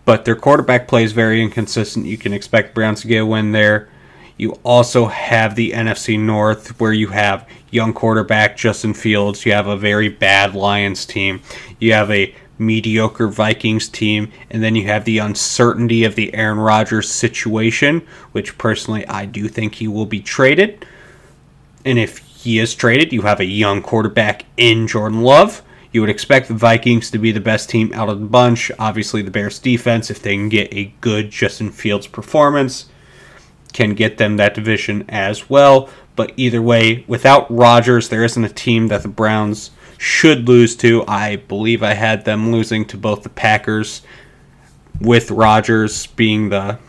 but 0.03 0.25
their 0.25 0.35
quarterback 0.35 0.87
play 0.87 1.05
is 1.05 1.13
very 1.13 1.41
inconsistent. 1.41 2.05
You 2.05 2.17
can 2.17 2.33
expect 2.33 2.75
Browns 2.75 3.01
to 3.01 3.07
get 3.07 3.19
a 3.23 3.25
win 3.25 3.53
there. 3.53 3.89
You 4.37 4.51
also 4.63 5.07
have 5.07 5.55
the 5.55 5.71
NFC 5.71 6.19
North, 6.19 6.79
where 6.79 6.93
you 6.93 7.07
have 7.07 7.49
young 7.71 7.91
quarterback 7.91 8.55
Justin 8.55 8.93
Fields. 8.93 9.45
You 9.45 9.53
have 9.53 9.67
a 9.67 9.75
very 9.75 10.09
bad 10.09 10.53
Lions 10.53 11.05
team. 11.07 11.41
You 11.79 11.93
have 11.93 12.11
a 12.11 12.33
mediocre 12.59 13.27
Vikings 13.27 13.89
team, 13.89 14.31
and 14.51 14.63
then 14.63 14.75
you 14.75 14.85
have 14.85 15.05
the 15.05 15.17
uncertainty 15.17 16.03
of 16.03 16.15
the 16.15 16.33
Aaron 16.35 16.59
Rodgers 16.59 17.09
situation, 17.09 18.05
which 18.31 18.57
personally 18.59 19.07
I 19.07 19.25
do 19.25 19.47
think 19.47 19.75
he 19.75 19.87
will 19.87 20.05
be 20.05 20.21
traded. 20.21 20.85
And 21.83 21.97
if 21.97 22.19
he 22.19 22.59
is 22.59 22.75
traded, 22.75 23.11
you 23.11 23.23
have 23.23 23.39
a 23.39 23.45
young 23.45 23.81
quarterback 23.81 24.45
in 24.55 24.87
Jordan 24.87 25.21
Love. 25.21 25.63
You 25.91 26.01
would 26.01 26.09
expect 26.11 26.47
the 26.47 26.53
Vikings 26.53 27.09
to 27.09 27.17
be 27.17 27.31
the 27.31 27.39
best 27.39 27.69
team 27.69 27.91
out 27.93 28.09
of 28.09 28.19
the 28.19 28.25
bunch. 28.27 28.71
Obviously, 28.77 29.23
the 29.23 29.31
Bears 29.31 29.57
defense, 29.57 30.11
if 30.11 30.21
they 30.21 30.35
can 30.35 30.49
get 30.49 30.71
a 30.71 30.93
good 31.01 31.31
Justin 31.31 31.71
Fields 31.71 32.05
performance 32.05 32.85
can 33.73 33.93
get 33.93 34.17
them 34.17 34.37
that 34.37 34.53
division 34.53 35.05
as 35.09 35.49
well. 35.49 35.89
But 36.15 36.33
either 36.35 36.61
way, 36.61 37.05
without 37.07 37.49
Rodgers, 37.55 38.09
there 38.09 38.23
isn't 38.23 38.43
a 38.43 38.49
team 38.49 38.87
that 38.87 39.03
the 39.03 39.07
Browns 39.07 39.71
should 39.97 40.47
lose 40.47 40.75
to. 40.77 41.03
I 41.07 41.35
believe 41.35 41.83
I 41.83 41.93
had 41.93 42.25
them 42.25 42.51
losing 42.51 42.85
to 42.85 42.97
both 42.97 43.23
the 43.23 43.29
Packers, 43.29 44.01
with 44.99 45.29
Rodgers 45.29 46.07
being 46.07 46.49
the 46.49 46.79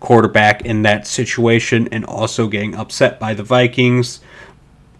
quarterback 0.00 0.64
in 0.64 0.82
that 0.82 1.06
situation, 1.06 1.88
and 1.92 2.04
also 2.04 2.48
getting 2.48 2.74
upset 2.74 3.20
by 3.20 3.34
the 3.34 3.42
Vikings. 3.42 4.20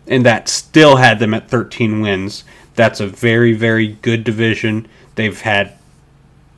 And 0.06 0.24
that 0.26 0.48
still 0.48 0.96
had 0.96 1.18
them 1.18 1.34
at 1.34 1.48
13 1.48 2.00
wins. 2.00 2.44
That's 2.74 3.00
a 3.00 3.06
very, 3.06 3.52
very 3.52 3.88
good 3.88 4.24
division. 4.24 4.86
They've 5.14 5.40
had 5.40 5.78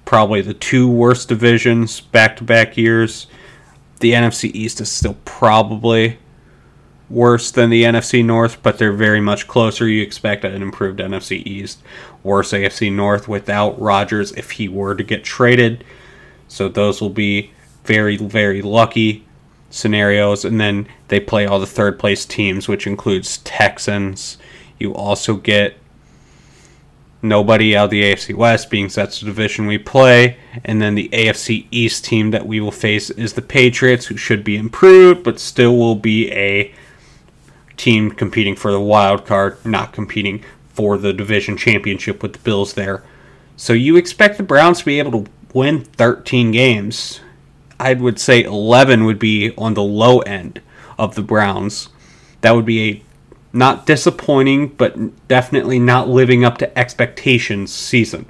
probably 0.05 0.41
the 0.41 0.55
two 0.55 0.91
worst 0.91 1.29
divisions 1.29 2.01
back 2.01 2.37
to 2.37 2.45
back 2.45 2.77
years 2.77 3.29
the 4.01 4.13
NFC 4.13 4.51
East 4.55 4.81
is 4.81 4.91
still 4.91 5.17
probably 5.25 6.19
worse 7.09 7.51
than 7.51 7.71
the 7.71 7.85
NFC 7.85 8.25
North, 8.25 8.63
but 8.63 8.79
they're 8.79 8.93
very 8.93 9.21
much 9.21 9.49
closer. 9.49 9.89
You 9.89 10.03
expect 10.03 10.45
an 10.45 10.63
improved 10.63 11.01
NFC 11.01 11.45
East, 11.47 11.83
worse 12.23 12.53
AFC 12.53 12.93
North 12.93 13.29
without 13.29 13.81
Rodgers 13.81 14.33
if 14.33 14.53
he 14.53 14.69
were 14.69 14.95
to 14.95 15.05
get 15.05 15.25
traded. 15.25 15.85
So 16.49 16.69
those 16.69 17.01
will 17.01 17.11
be 17.11 17.53
very, 17.85 18.17
very 18.17 18.63
lucky 18.63 19.25
scenarios. 19.71 20.45
And 20.45 20.61
then 20.61 20.87
they 21.09 21.21
play 21.21 21.47
all 21.47 21.61
the 21.61 21.67
third 21.67 21.99
place 21.99 22.25
teams, 22.25 22.69
which 22.69 22.87
includes 22.87 23.39
Texans. 23.39 24.39
You 24.79 24.95
also 24.95 25.37
get 25.37 25.77
nobody 27.23 27.77
out 27.77 27.85
of 27.85 27.91
the 27.91 28.03
AFC 28.03 28.35
West, 28.35 28.71
being 28.71 28.89
that's 28.89 29.21
the 29.21 29.27
division 29.27 29.67
we 29.67 29.79
play. 29.79 30.37
And 30.65 30.81
then 30.81 30.95
the 30.95 31.09
AFC 31.11 31.67
East 31.71 32.05
team 32.05 32.31
that 32.31 32.47
we 32.47 32.61
will 32.61 32.71
face 32.71 33.11
is 33.11 33.35
the 33.35 33.43
Patriots, 33.43 34.07
who 34.07 34.17
should 34.17 34.45
be 34.45 34.57
improved, 34.57 35.23
but 35.23 35.39
still 35.39 35.77
will 35.77 35.97
be 35.97 36.31
a 36.33 36.73
team 37.77 38.11
competing 38.11 38.57
for 38.57 38.73
the 38.73 38.81
wild 38.81 39.27
card, 39.27 39.65
not 39.65 39.93
competing 39.93 40.45
for 40.69 40.99
the 40.99 41.13
division 41.13 41.57
championship 41.57 42.23
with 42.23 42.33
the 42.33 42.39
Bills 42.39 42.75
there. 42.75 43.03
So 43.57 43.73
you 43.73 43.97
expect 43.97 44.37
the 44.37 44.43
Browns 44.43 44.81
to 44.81 44.85
be 44.87 44.99
able 44.99 45.25
to 45.25 45.31
win 45.53 45.85
13 45.85 46.51
games. 46.51 47.21
I 47.79 47.95
would 47.95 48.19
say 48.19 48.43
11 48.43 49.05
would 49.05 49.19
be 49.19 49.55
on 49.57 49.75
the 49.75 49.83
low 49.83 50.21
end 50.21 50.61
of 50.99 51.15
the 51.15 51.23
Browns. 51.23 51.89
That 52.43 52.53
would 52.53 52.67
be 52.67 52.91
a 52.91 53.03
not 53.53 53.87
disappointing, 53.87 54.69
but 54.69 55.27
definitely 55.29 55.79
not 55.79 56.09
living 56.09 56.45
up 56.45 56.59
to 56.59 56.79
expectations 56.79 57.73
season. 57.73 58.27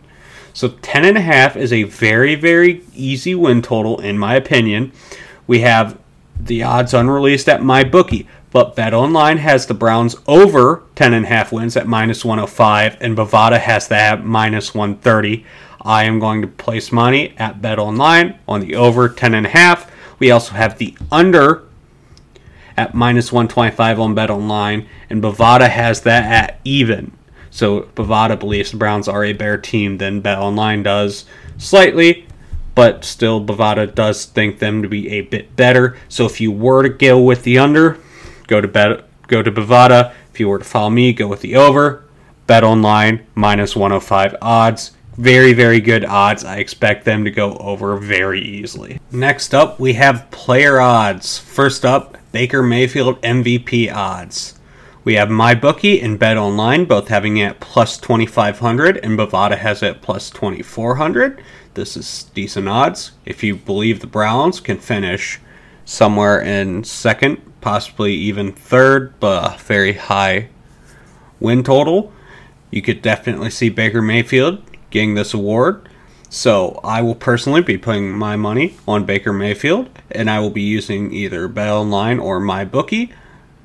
So 0.53 0.69
10.5 0.69 1.57
is 1.57 1.73
a 1.73 1.85
very, 1.85 2.35
very 2.35 2.83
easy 2.95 3.35
win 3.35 3.63
total, 3.63 4.01
in 4.01 4.19
my 4.19 4.35
opinion. 4.35 4.93
We 5.47 5.61
have 5.61 5.99
the 6.39 6.63
odds 6.63 6.95
unreleased 6.95 7.49
at 7.49 7.63
my 7.63 7.85
bookie, 7.85 8.27
but 8.51 8.75
BetOnline 8.75 9.39
has 9.39 9.67
the 9.67 9.75
Browns 9.75 10.17
over 10.27 10.83
10.5 10.97 11.53
wins 11.53 11.77
at 11.77 11.87
minus 11.87 12.25
105, 12.25 12.97
and 13.01 13.17
Bovada 13.17 13.59
has 13.59 13.89
that 13.89 14.25
minus 14.25 14.75
130. 14.75 15.45
I 15.83 16.05
am 16.05 16.19
going 16.19 16.43
to 16.43 16.49
place 16.49 16.93
money 16.93 17.35
at 17.39 17.61
BetOnline 17.61 18.39
on 18.49 18.61
the 18.61 18.75
over 18.75 19.09
10.5. 19.09 19.89
We 20.19 20.31
also 20.31 20.55
have 20.55 20.79
the 20.79 20.97
under 21.11 21.63
at 22.77 22.95
minus 22.95 23.33
125 23.33 24.01
on 24.01 24.15
Bet 24.15 24.31
Online, 24.31 24.89
and 25.09 25.23
Bovada 25.23 25.69
has 25.69 26.03
that 26.03 26.25
at 26.25 26.61
even. 26.65 27.13
So 27.51 27.83
Bovada 27.95 28.39
believes 28.39 28.71
the 28.71 28.77
Browns 28.77 29.09
are 29.09 29.25
a 29.25 29.33
better 29.33 29.59
team 29.59 29.99
than 29.99 30.21
Bet 30.21 30.39
Online 30.39 30.83
does, 30.83 31.25
slightly, 31.59 32.27
but 32.75 33.05
still 33.05 33.45
Bovada 33.45 33.93
does 33.95 34.25
think 34.25 34.59
them 34.59 34.83
to 34.83 34.89
be 34.89 35.11
a 35.11 35.23
bit 35.23 35.57
better. 35.57 35.97
So 36.09 36.25
if 36.27 36.41
you 36.41 36.53
were 36.53 36.83
to 36.83 36.89
go 36.89 37.21
with 37.21 37.43
the 37.43 37.59
under, 37.59 37.99
go 38.47 38.61
to 38.61 38.69
bet 38.69 39.05
go 39.27 39.43
to 39.43 39.51
Bovada. 39.51 40.13
If 40.33 40.41
you 40.41 40.49
were 40.49 40.59
to 40.59 40.65
follow 40.65 40.91
me, 40.91 41.13
go 41.13 41.29
with 41.29 41.41
the 41.41 41.57
over. 41.57 42.05
Bet 42.47 42.65
Online 42.65 43.27
minus 43.35 43.77
105 43.77 44.37
odds. 44.43 44.93
Very, 45.17 45.53
very 45.53 45.81
good 45.81 46.05
odds. 46.05 46.45
I 46.45 46.59
expect 46.59 47.05
them 47.05 47.25
to 47.25 47.31
go 47.31 47.57
over 47.59 47.97
very 47.97 48.41
easily. 48.41 49.01
Next 49.11 49.55
up, 49.55 49.79
we 49.81 49.95
have 49.95 50.31
player 50.31 50.81
odds. 50.81 51.39
First 51.39 51.85
up, 51.85 52.17
Baker 52.33 52.63
Mayfield 52.63 53.21
MVP 53.23 53.93
odds. 53.93 54.55
We 55.03 55.15
have 55.15 55.29
MyBookie 55.29 56.03
and 56.03 56.19
Bet 56.19 56.37
Online 56.37 56.85
both 56.85 57.09
having 57.09 57.39
it 57.39 57.45
at 57.45 57.61
plus 57.61 57.97
2500 57.99 58.99
and 58.99 59.19
Bovada 59.19 59.57
has 59.57 59.83
it 59.83 59.97
at 59.97 60.03
plus 60.03 60.31
2400. 60.31 61.43
This 61.75 61.97
is 61.97 62.25
decent 62.35 62.69
odds. 62.69 63.13
If 63.25 63.43
you 63.43 63.57
believe 63.57 64.01
the 64.01 64.07
Browns 64.07 64.61
can 64.61 64.79
finish 64.79 65.41
somewhere 65.85 66.41
in 66.41 66.85
second, 66.85 67.41
possibly 67.61 68.13
even 68.15 68.53
third, 68.53 69.19
but 69.21 69.61
very 69.61 69.95
high 69.95 70.49
win 71.41 71.65
total, 71.65 72.13
you 72.71 72.83
could 72.83 73.03
definitely 73.03 73.51
see 73.51 73.71
Baker 73.71 74.03
Mayfield 74.03 74.63
getting 74.91 75.15
this 75.15 75.35
award. 75.35 75.89
So 76.29 76.79
I 76.85 77.03
will 77.03 77.17
personally 77.17 77.61
be 77.61 77.77
putting 77.77 78.13
my 78.13 78.37
money 78.37 78.77
on 78.87 79.05
Baker 79.05 79.33
Mayfield, 79.33 79.89
and 80.13 80.31
I 80.31 80.39
will 80.39 80.51
be 80.51 80.63
using 80.63 81.13
either 81.13 81.49
Bet 81.49 81.69
Online 81.69 82.21
or 82.21 82.39
my 82.39 82.65
bookie 82.65 83.13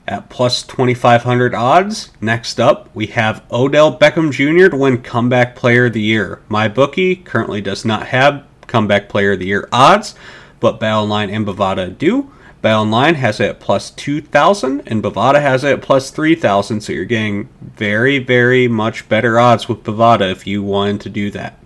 at 0.07 0.29
plus 0.29 0.63
2,500 0.63 1.53
odds. 1.53 2.11
Next 2.21 2.59
up, 2.59 2.89
we 2.95 3.07
have 3.07 3.43
Odell 3.51 3.97
Beckham 3.97 4.31
Jr. 4.31 4.69
to 4.69 4.77
win 4.77 5.01
Comeback 5.01 5.55
Player 5.55 5.85
of 5.85 5.93
the 5.93 6.01
Year. 6.01 6.41
My 6.49 6.67
bookie 6.67 7.15
currently 7.15 7.61
does 7.61 7.85
not 7.85 8.07
have 8.07 8.43
Comeback 8.67 9.09
Player 9.09 9.33
of 9.33 9.39
the 9.39 9.47
Year 9.47 9.67
odds, 9.71 10.15
but 10.59 10.79
Bet 10.79 10.93
Online 10.93 11.29
and 11.29 11.45
Bovada 11.45 11.95
do. 11.95 12.31
Bet 12.65 12.77
Online 12.77 13.13
has 13.13 13.39
it 13.39 13.47
at 13.47 13.59
plus 13.59 13.91
2,000, 13.91 14.81
and 14.87 15.03
Bovada 15.03 15.39
has 15.39 15.63
it 15.63 15.73
at 15.73 15.81
plus 15.83 16.09
3,000, 16.09 16.81
so 16.81 16.93
you're 16.93 17.05
getting 17.05 17.47
very, 17.61 18.17
very 18.17 18.67
much 18.67 19.07
better 19.07 19.39
odds 19.39 19.69
with 19.69 19.83
Bovada 19.83 20.31
if 20.31 20.47
you 20.47 20.63
wanted 20.63 21.01
to 21.01 21.09
do 21.11 21.29
that. 21.29 21.59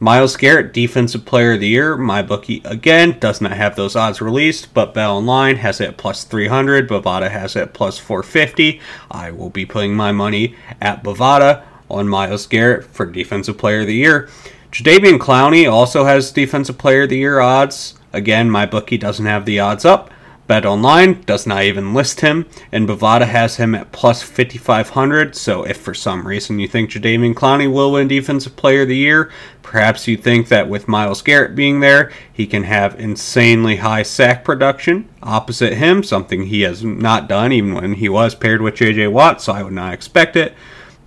Myles 0.00 0.38
Garrett, 0.38 0.72
Defensive 0.72 1.26
Player 1.26 1.52
of 1.52 1.60
the 1.60 1.68
Year. 1.68 1.98
My 1.98 2.22
bookie 2.22 2.62
again, 2.64 3.18
does 3.20 3.42
not 3.42 3.52
have 3.52 3.76
those 3.76 3.94
odds 3.94 4.22
released, 4.22 4.72
but 4.72 4.94
Bet 4.94 5.10
Online 5.10 5.56
has 5.56 5.82
it 5.82 5.88
at 5.90 5.96
plus 5.98 6.24
300. 6.24 6.88
Bovada 6.88 7.30
has 7.30 7.54
it 7.54 7.60
at 7.60 7.74
plus 7.74 7.98
450. 7.98 8.80
I 9.10 9.32
will 9.32 9.50
be 9.50 9.66
putting 9.66 9.94
my 9.94 10.12
money 10.12 10.56
at 10.80 11.04
Bovada 11.04 11.62
on 11.90 12.08
Myles 12.08 12.46
Garrett 12.46 12.86
for 12.86 13.04
Defensive 13.04 13.58
Player 13.58 13.82
of 13.82 13.86
the 13.86 13.96
Year. 13.96 14.30
Jadeveon 14.70 15.18
Clowney 15.18 15.70
also 15.70 16.06
has 16.06 16.32
Defensive 16.32 16.78
Player 16.78 17.02
of 17.02 17.10
the 17.10 17.18
Year 17.18 17.40
odds. 17.40 17.96
Again, 18.14 18.50
my 18.50 18.64
bookie 18.64 18.96
doesn't 18.96 19.26
have 19.26 19.44
the 19.44 19.60
odds 19.60 19.84
up. 19.84 20.08
Bet 20.52 20.66
Online 20.66 21.22
does 21.22 21.46
not 21.46 21.62
even 21.62 21.94
list 21.94 22.20
him, 22.20 22.44
and 22.70 22.86
Bovada 22.86 23.26
has 23.26 23.56
him 23.56 23.74
at 23.74 23.90
plus 23.90 24.22
5,500. 24.22 25.34
So, 25.34 25.62
if 25.62 25.78
for 25.78 25.94
some 25.94 26.26
reason 26.26 26.58
you 26.58 26.68
think 26.68 26.90
Jadeveon 26.90 27.32
Clowney 27.32 27.72
will 27.72 27.92
win 27.92 28.06
Defensive 28.06 28.54
Player 28.54 28.82
of 28.82 28.88
the 28.88 28.96
Year, 28.98 29.32
perhaps 29.62 30.06
you 30.06 30.18
think 30.18 30.48
that 30.48 30.68
with 30.68 30.88
Myles 30.88 31.22
Garrett 31.22 31.54
being 31.56 31.80
there, 31.80 32.12
he 32.30 32.46
can 32.46 32.64
have 32.64 33.00
insanely 33.00 33.76
high 33.76 34.02
sack 34.02 34.44
production 34.44 35.08
opposite 35.22 35.72
him, 35.72 36.02
something 36.02 36.44
he 36.44 36.60
has 36.60 36.84
not 36.84 37.30
done 37.30 37.50
even 37.50 37.72
when 37.72 37.94
he 37.94 38.10
was 38.10 38.34
paired 38.34 38.60
with 38.60 38.74
JJ 38.74 39.10
Watt, 39.10 39.40
so 39.40 39.54
I 39.54 39.62
would 39.62 39.72
not 39.72 39.94
expect 39.94 40.36
it. 40.36 40.52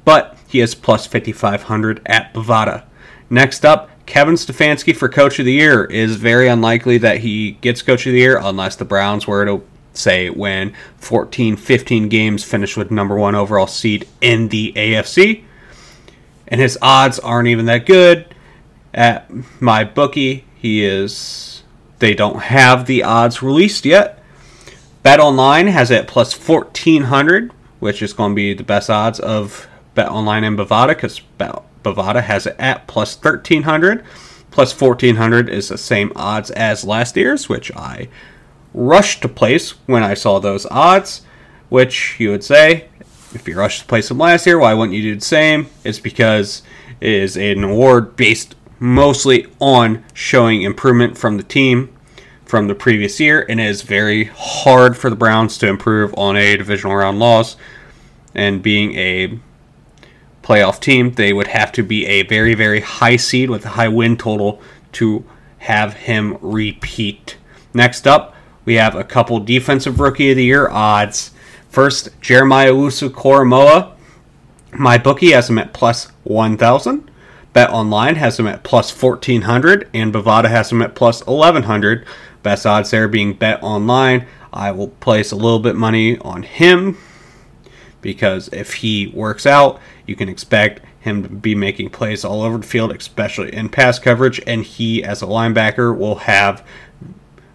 But 0.06 0.40
he 0.48 0.60
is 0.60 0.74
plus 0.74 1.06
5,500 1.06 2.02
at 2.08 2.34
Bovada. 2.34 2.86
Next 3.30 3.64
up, 3.64 3.92
Kevin 4.06 4.36
Stefanski 4.36 4.96
for 4.96 5.10
Coach 5.10 5.40
of 5.40 5.46
the 5.46 5.54
Year 5.54 5.86
is 5.86 6.16
very 6.16 6.48
unlikely 6.48 6.98
that 7.00 7.20
he 7.20 7.52
gets 7.62 7.82
Coach 7.82 8.06
of 8.06 8.14
the 8.14 8.20
Year 8.20 8.40
unless 8.42 8.76
the 8.76 8.86
Browns 8.86 9.26
were 9.26 9.46
to 9.46 9.64
say 9.94 10.30
win 10.30 10.74
14, 10.98 11.56
15 11.56 12.10
games, 12.10 12.44
finish 12.44 12.78
with 12.78 12.92
number 12.92 13.16
one 13.16 13.36
overall 13.36 13.68
seed 13.68 14.08
in 14.22 14.50
the 14.50 14.74
AFC. 14.76 15.44
And 16.48 16.62
his 16.62 16.78
odds 16.82 17.18
aren't 17.20 17.48
even 17.48 17.66
that 17.66 17.86
good. 17.86 18.34
At 18.94 19.30
my 19.60 19.84
bookie, 19.84 20.46
he 20.56 20.86
is. 20.86 21.64
They 22.00 22.14
don't 22.14 22.44
have 22.44 22.86
the 22.86 23.04
odds 23.04 23.42
released 23.42 23.86
yet. 23.86 24.22
Bet 25.02 25.20
Online 25.20 25.68
has 25.68 25.92
it 25.92 26.08
plus 26.08 26.34
1400, 26.34 27.52
which 27.80 28.02
is 28.02 28.14
going 28.14 28.32
to 28.32 28.36
be 28.36 28.54
the 28.54 28.64
best 28.64 28.90
odds 28.90 29.20
of 29.20 29.68
Bet 29.96 30.10
Online 30.10 30.44
and 30.44 30.58
Bovada 30.58 30.90
because 30.90 31.22
Bovada 31.86 32.22
has 32.22 32.46
it 32.46 32.56
at 32.60 32.88
plus 32.88 33.16
1300. 33.16 34.04
Plus 34.52 34.80
1400 34.80 35.50
is 35.50 35.70
the 35.70 35.78
same 35.78 36.12
odds 36.16 36.50
as 36.52 36.84
last 36.84 37.16
year's, 37.18 37.50
which 37.50 37.72
I 37.76 38.08
rushed 38.74 39.22
to 39.22 39.28
place 39.28 39.72
when 39.86 40.04
I 40.04 40.14
saw 40.14 40.40
those 40.40 40.66
odds. 40.68 41.22
Which 41.70 42.20
you 42.20 42.30
would 42.30 42.44
say, 42.44 42.88
if 43.34 43.48
you 43.48 43.56
rushed 43.58 43.82
to 43.82 43.86
place 43.86 44.08
them 44.08 44.20
last 44.20 44.46
year, 44.46 44.60
why 44.60 44.74
wouldn't 44.74 44.96
you 44.96 45.02
do 45.02 45.16
the 45.16 45.26
same? 45.26 45.68
It's 45.84 46.00
because 46.00 46.62
it 47.02 47.10
is 47.10 47.36
an 47.36 47.64
award 47.64 48.16
based 48.16 48.56
mostly 48.80 49.48
on 49.60 50.04
showing 50.14 50.62
improvement 50.62 51.18
from 51.18 51.38
the 51.38 51.44
team 51.44 51.96
from 52.46 52.68
the 52.68 52.76
previous 52.76 53.20
year, 53.20 53.46
and 53.50 53.60
it 53.60 53.66
is 53.66 53.82
very 53.82 54.26
hard 54.26 54.96
for 54.96 55.10
the 55.10 55.16
Browns 55.16 55.58
to 55.58 55.68
improve 55.68 56.14
on 56.18 56.38
a 56.38 56.56
divisional 56.56 56.96
round 56.96 57.20
loss. 57.20 57.58
And 58.34 58.62
being 58.62 58.94
a 58.96 59.40
playoff 60.46 60.80
team, 60.80 61.12
they 61.14 61.34
would 61.34 61.48
have 61.48 61.72
to 61.74 61.84
be 61.84 62.06
a 62.06 62.24
very, 62.24 62.54
very 62.54 62.80
high 62.80 63.16
seed 63.16 63.50
with 63.50 63.66
a 63.66 63.70
high 63.70 63.88
win 63.88 64.16
total 64.16 64.62
to 64.94 65.26
have 65.58 65.96
him 65.96 66.38
repeat. 66.40 67.38
Next 67.74 68.06
up, 68.06 68.36
we 68.64 68.76
have 68.76 68.96
a 68.96 69.04
couple 69.04 69.40
defensive 69.40 70.00
rookie 70.00 70.32
of 70.32 70.38
the 70.38 70.46
year 70.46 70.70
odds. 70.70 71.32
First, 71.70 72.10
Jeremiah 72.22 72.72
Owusu-Koramoah. 72.72 73.94
MyBookie 74.72 75.34
has 75.34 75.50
him 75.50 75.58
at 75.58 75.74
plus 75.74 76.06
1,000. 76.24 77.10
Bet 77.54 77.70
Online 77.72 78.16
has 78.16 78.40
him 78.40 78.48
at 78.48 78.64
plus 78.64 78.92
1,400. 78.92 79.90
And 79.94 80.14
Bovada 80.14 80.50
has 80.50 80.72
him 80.72 80.82
at 80.82 80.96
plus 80.96 81.26
1,100. 81.26 82.06
Best 82.44 82.66
odds 82.66 82.92
there 82.92 83.08
being 83.08 83.34
Bet 83.34 83.64
Online. 83.64 84.28
I 84.54 84.72
will 84.72 84.90
place 84.90 85.32
a 85.32 85.36
little 85.36 85.60
bit 85.60 85.76
money 85.76 86.18
on 86.20 86.44
him 86.44 86.98
because 88.06 88.50
if 88.50 88.76
he 88.76 89.08
works 89.08 89.48
out, 89.48 89.80
you 90.06 90.16
can 90.16 90.30
expect 90.30 90.82
him 91.00 91.24
to 91.24 91.30
be 91.30 91.56
making 91.56 91.90
plays 91.90 92.26
all 92.26 92.42
over 92.42 92.58
the 92.58 92.68
field, 92.68 92.92
especially 92.92 93.54
in 93.54 93.70
pass 93.70 94.00
coverage, 94.00 94.42
and 94.46 94.64
he, 94.64 95.04
as 95.04 95.22
a 95.22 95.26
linebacker, 95.26 95.96
will 95.96 96.16
have 96.16 96.66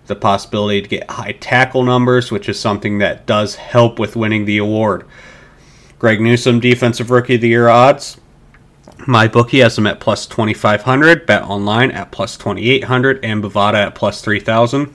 the 0.07 0.17
possibility 0.17 0.83
to 0.83 0.89
get 0.89 1.11
high 1.11 1.33
tackle 1.33 1.85
numbers, 1.85 2.33
which 2.33 2.49
is 2.49 2.59
something 2.59 2.99
that 2.99 3.27
does 3.27 3.55
help 3.55 3.99
with 3.99 4.17
winning 4.17 4.45
the 4.45 4.59
award. 4.59 5.07
Greg 5.99 6.21
Newsome, 6.21 6.61
Defensive 6.61 7.11
Rookie 7.11 7.37
of 7.37 7.41
the 7.41 7.49
Year 7.49 7.69
odds. 7.69 8.17
My 9.07 9.29
bookie 9.29 9.61
has 9.61 9.79
him 9.79 9.87
at 9.87 10.01
plus 10.01 10.27
2,500, 10.27 11.27
Bet 11.27 11.43
Online 11.43 11.91
at 11.91 12.11
plus 12.11 12.37
2,800, 12.37 13.25
and 13.25 13.43
Bovada 13.43 13.87
at 13.87 13.95
plus 13.95 14.21
3,000. 14.21 14.95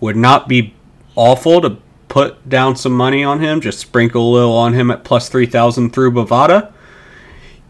Would 0.00 0.16
not 0.16 0.46
be 0.46 0.74
awful 1.14 1.60
to 1.62 1.78
put 2.16 2.48
down 2.48 2.74
some 2.74 2.94
money 2.94 3.22
on 3.22 3.40
him, 3.40 3.60
just 3.60 3.78
sprinkle 3.78 4.30
a 4.30 4.32
little 4.32 4.56
on 4.56 4.72
him 4.72 4.90
at 4.90 5.04
plus 5.04 5.28
3,000 5.28 5.90
through 5.90 6.10
Bovada. 6.10 6.72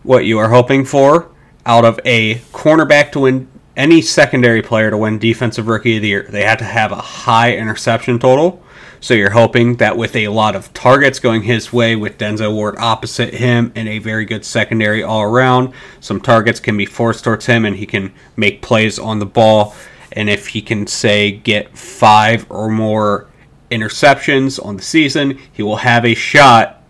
What 0.04 0.24
you 0.24 0.38
are 0.38 0.50
hoping 0.50 0.84
for 0.84 1.32
out 1.66 1.84
of 1.84 1.98
a 2.04 2.36
cornerback 2.52 3.10
to 3.10 3.18
win 3.18 3.48
any 3.76 4.00
secondary 4.00 4.62
player 4.62 4.88
to 4.88 4.96
win 4.96 5.18
Defensive 5.18 5.66
Rookie 5.66 5.96
of 5.96 6.02
the 6.02 6.08
Year, 6.08 6.28
they 6.30 6.44
have 6.44 6.58
to 6.58 6.64
have 6.64 6.92
a 6.92 6.94
high 6.94 7.56
interception 7.56 8.20
total. 8.20 8.62
So 9.00 9.14
you're 9.14 9.30
hoping 9.30 9.78
that 9.78 9.96
with 9.96 10.14
a 10.14 10.28
lot 10.28 10.54
of 10.54 10.72
targets 10.72 11.18
going 11.18 11.42
his 11.42 11.72
way, 11.72 11.96
with 11.96 12.16
Denzel 12.16 12.54
Ward 12.54 12.76
opposite 12.78 13.34
him 13.34 13.72
and 13.74 13.88
a 13.88 13.98
very 13.98 14.24
good 14.24 14.44
secondary 14.44 15.02
all 15.02 15.22
around, 15.22 15.74
some 15.98 16.20
targets 16.20 16.60
can 16.60 16.76
be 16.76 16.86
forced 16.86 17.24
towards 17.24 17.46
him 17.46 17.64
and 17.64 17.74
he 17.74 17.84
can 17.84 18.14
make 18.36 18.62
plays 18.62 18.96
on 18.96 19.18
the 19.18 19.26
ball. 19.26 19.74
And 20.12 20.30
if 20.30 20.46
he 20.46 20.62
can, 20.62 20.86
say, 20.86 21.32
get 21.32 21.76
five 21.76 22.46
or 22.48 22.70
more 22.70 23.26
interceptions 23.70 24.64
on 24.64 24.76
the 24.76 24.82
season, 24.82 25.38
he 25.52 25.62
will 25.62 25.76
have 25.76 26.04
a 26.04 26.14
shot 26.14 26.82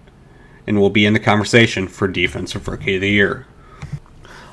and 0.66 0.80
will 0.80 0.90
be 0.90 1.06
in 1.06 1.12
the 1.12 1.20
conversation 1.20 1.88
for 1.88 2.08
Defensive 2.08 2.66
Rookie 2.66 2.96
of 2.96 3.00
the 3.00 3.10
Year. 3.10 3.46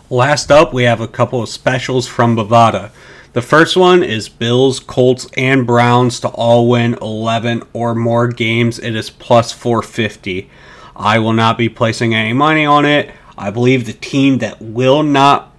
Last 0.09 0.51
up, 0.51 0.73
we 0.73 0.83
have 0.83 1.01
a 1.01 1.07
couple 1.07 1.41
of 1.41 1.49
specials 1.49 2.07
from 2.07 2.35
Bovada. 2.35 2.91
The 3.33 3.41
first 3.41 3.75
one 3.75 4.03
is 4.03 4.29
Bills, 4.29 4.79
Colts, 4.79 5.27
and 5.35 5.65
Browns 5.65 6.19
to 6.19 6.27
all 6.27 6.69
win 6.69 6.93
11 7.01 7.63
or 7.73 7.95
more 7.95 8.27
games. 8.27 8.77
It 8.77 8.95
is 8.95 9.09
plus 9.09 9.51
450. 9.51 10.49
I 10.95 11.17
will 11.17 11.33
not 11.33 11.57
be 11.57 11.67
placing 11.67 12.13
any 12.13 12.33
money 12.33 12.63
on 12.63 12.85
it. 12.85 13.11
I 13.35 13.49
believe 13.49 13.85
the 13.85 13.93
team 13.93 14.37
that 14.37 14.61
will 14.61 15.01
not 15.01 15.51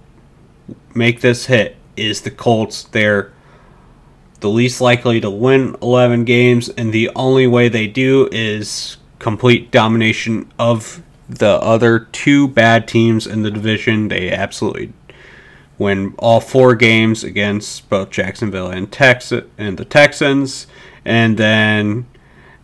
make 0.93 1.19
this 1.19 1.47
hit 1.47 1.75
is 1.97 2.21
the 2.21 2.31
Colts. 2.31 2.83
They're 2.83 3.33
the 4.45 4.51
least 4.51 4.79
likely 4.79 5.19
to 5.19 5.27
win 5.27 5.75
11 5.81 6.23
games, 6.23 6.69
and 6.69 6.93
the 6.93 7.09
only 7.15 7.47
way 7.47 7.67
they 7.67 7.87
do 7.87 8.29
is 8.31 8.97
complete 9.17 9.71
domination 9.71 10.47
of 10.59 11.01
the 11.27 11.59
other 11.63 12.01
two 12.11 12.47
bad 12.47 12.87
teams 12.87 13.25
in 13.25 13.41
the 13.41 13.49
division. 13.49 14.07
They 14.07 14.29
absolutely 14.29 14.93
win 15.79 16.13
all 16.19 16.39
four 16.39 16.75
games 16.75 17.23
against 17.23 17.89
both 17.89 18.11
Jacksonville 18.11 18.69
and 18.69 18.91
Texas 18.91 19.45
and 19.57 19.79
the 19.79 19.85
Texans, 19.85 20.67
and 21.03 21.37
then 21.37 22.05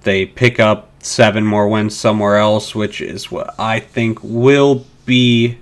they 0.03 0.27
pick 0.27 0.59
up 0.59 0.91
seven 1.03 1.43
more 1.43 1.67
wins 1.67 1.97
somewhere 1.97 2.37
else, 2.37 2.75
which 2.75 3.01
is 3.01 3.31
what 3.31 3.55
I 3.57 3.79
think 3.79 4.19
will 4.21 4.85
be 5.07 5.57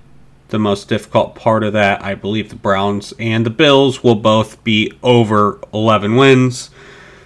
the 0.50 0.58
most 0.58 0.88
difficult 0.88 1.34
part 1.34 1.64
of 1.64 1.72
that. 1.72 2.02
I 2.04 2.14
believe 2.14 2.48
the 2.48 2.56
Browns 2.56 3.12
and 3.18 3.46
the 3.46 3.50
Bills 3.50 4.02
will 4.02 4.14
both 4.14 4.62
be 4.64 4.92
over 5.02 5.60
11 5.72 6.16
wins. 6.16 6.70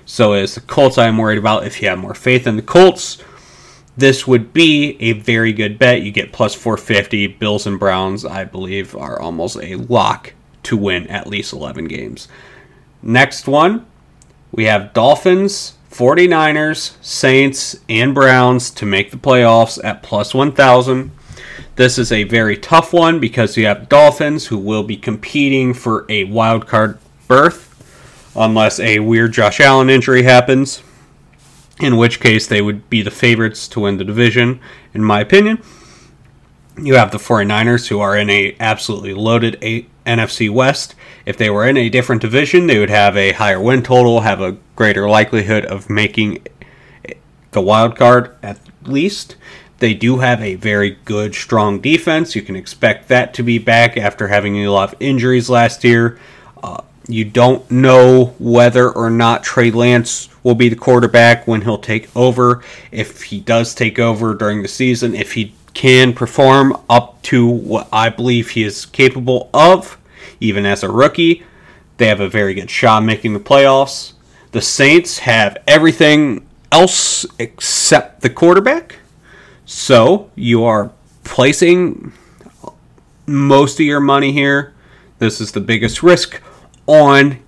So 0.07 0.35
is 0.35 0.55
the 0.55 0.61
Colts 0.61 0.99
I'm 0.99 1.19
worried 1.19 1.39
about. 1.39 1.67
If 1.67 1.81
you 1.81 1.89
have 1.89 1.99
more 1.99 2.15
faith 2.15 2.47
in 2.47 2.57
the 2.57 2.63
Colts, 2.63 3.19
this 3.97 4.27
would 4.27 4.53
be 4.53 4.97
a 5.01 5.13
very 5.13 5.53
good 5.53 5.79
bet. 5.79 6.03
You 6.03 6.11
get 6.11 6.33
plus 6.33 6.55
450. 6.55 7.29
Bills 7.29 7.67
and 7.67 7.79
Browns, 7.79 8.25
I 8.25 8.45
believe, 8.45 8.95
are 8.95 9.21
almost 9.21 9.57
a 9.57 9.77
lock 9.77 10.35
to 10.65 10.77
win 10.77 11.07
at 11.07 11.27
least 11.27 11.53
11 11.53 11.87
games. 11.87 12.29
Next 13.03 13.47
one, 13.47 13.87
we 14.51 14.65
have 14.65 14.93
Dolphins, 14.93 15.75
49ers, 15.91 16.97
Saints, 17.01 17.77
and 17.89 18.15
Browns 18.15 18.71
to 18.73 18.87
make 18.87 19.11
the 19.11 19.17
playoffs 19.17 19.83
at 19.85 20.03
plus 20.03 20.35
1,000. 20.35 21.13
This 21.77 21.99
is 21.99 22.13
a 22.13 22.23
very 22.23 22.57
tough 22.57 22.93
one 22.93 23.19
because 23.19 23.57
you 23.57 23.67
have 23.67 23.89
Dolphins 23.89 24.47
who 24.47 24.59
will 24.59 24.85
be 24.85 24.97
competing 24.97 25.75
for 25.75 26.07
a 26.09 26.23
wild 26.23 26.69
card 26.69 26.99
berth 27.27 27.71
unless 28.37 28.79
a 28.79 29.01
weird 29.01 29.33
Josh 29.33 29.59
Allen 29.59 29.91
injury 29.91 30.23
happens, 30.23 30.85
in 31.81 31.97
which 31.97 32.21
case 32.21 32.47
they 32.47 32.63
would 32.63 32.89
be 32.89 33.03
the 33.03 33.11
favorites 33.11 33.67
to 33.69 33.81
win 33.81 33.97
the 33.97 34.05
division, 34.05 34.61
in 34.93 35.03
my 35.03 35.21
opinion. 35.21 35.61
You 36.79 36.95
have 36.95 37.11
the 37.11 37.19
49ers 37.19 37.89
who 37.89 37.99
are 37.99 38.17
in 38.17 38.31
a 38.31 38.57
absolutely 38.61 39.15
loaded 39.15 39.59
a- 39.61 39.87
NFC 40.07 40.49
West. 40.49 40.95
If 41.27 41.37
they 41.37 41.51
were 41.51 41.67
in 41.67 41.77
a 41.77 41.89
different 41.89 42.23
division, 42.23 42.69
they 42.69 42.79
would 42.79 42.91
have 42.91 43.17
a 43.17 43.33
higher 43.33 43.61
win 43.61 43.83
total, 43.83 44.21
have 44.21 44.41
a 44.41 44.57
greater 44.77 45.09
likelihood 45.09 45.65
of 45.65 45.91
making 45.91 46.47
the 47.51 47.61
wild 47.61 47.97
card 47.97 48.33
at 48.45 48.61
least. 48.83 49.35
They 49.85 49.92
do 49.92 50.16
have 50.16 50.40
a 50.40 50.55
very 50.55 50.97
good, 51.05 51.35
strong 51.35 51.79
defense. 51.79 52.35
You 52.35 52.40
can 52.40 52.57
expect 52.57 53.09
that 53.09 53.35
to 53.35 53.42
be 53.42 53.59
back 53.59 53.99
after 53.99 54.29
having 54.29 54.57
a 54.57 54.70
lot 54.70 54.94
of 54.94 54.99
injuries 54.99 55.51
last 55.51 55.85
year. 55.85 56.18
Uh, 56.62 56.81
you 57.07 57.27
don't 57.27 57.70
know 57.70 58.35
whether 58.38 58.90
or 58.90 59.11
not 59.11 59.44
Trey 59.44 59.70
Lance 59.70 60.31
will 60.42 60.55
be 60.55 60.70
the 60.70 60.75
quarterback 60.75 61.47
when 61.47 61.61
he'll 61.61 61.77
take 61.77 62.09
over. 62.16 62.64
If 62.90 63.25
he 63.25 63.40
does 63.40 63.75
take 63.75 63.99
over 63.99 64.33
during 64.33 64.62
the 64.62 64.68
season, 64.68 65.14
if 65.14 65.35
he 65.35 65.53
can 65.75 66.14
perform 66.14 66.75
up 66.88 67.20
to 67.25 67.47
what 67.47 67.87
I 67.92 68.09
believe 68.09 68.49
he 68.49 68.62
is 68.62 68.87
capable 68.87 69.51
of, 69.53 69.99
even 70.40 70.64
as 70.64 70.83
a 70.83 70.90
rookie, 70.90 71.42
they 71.99 72.07
have 72.07 72.20
a 72.20 72.29
very 72.31 72.55
good 72.55 72.70
shot 72.70 73.05
making 73.05 73.35
the 73.35 73.38
playoffs. 73.38 74.14
The 74.53 74.62
Saints 74.62 75.18
have 75.18 75.59
everything 75.68 76.49
else 76.73 77.27
except 77.38 78.23
the 78.23 78.31
quarterback. 78.31 79.01
So 79.66 80.31
you 80.35 80.64
are 80.64 80.92
placing 81.24 82.12
most 83.27 83.81
of 83.81 83.87
your 83.87 84.00
money 84.00 84.33
here. 84.33 84.74
This 85.18 85.40
is 85.40 85.53
the 85.53 85.61
biggest 85.61 86.03
risk 86.03 86.42
on 86.87 87.38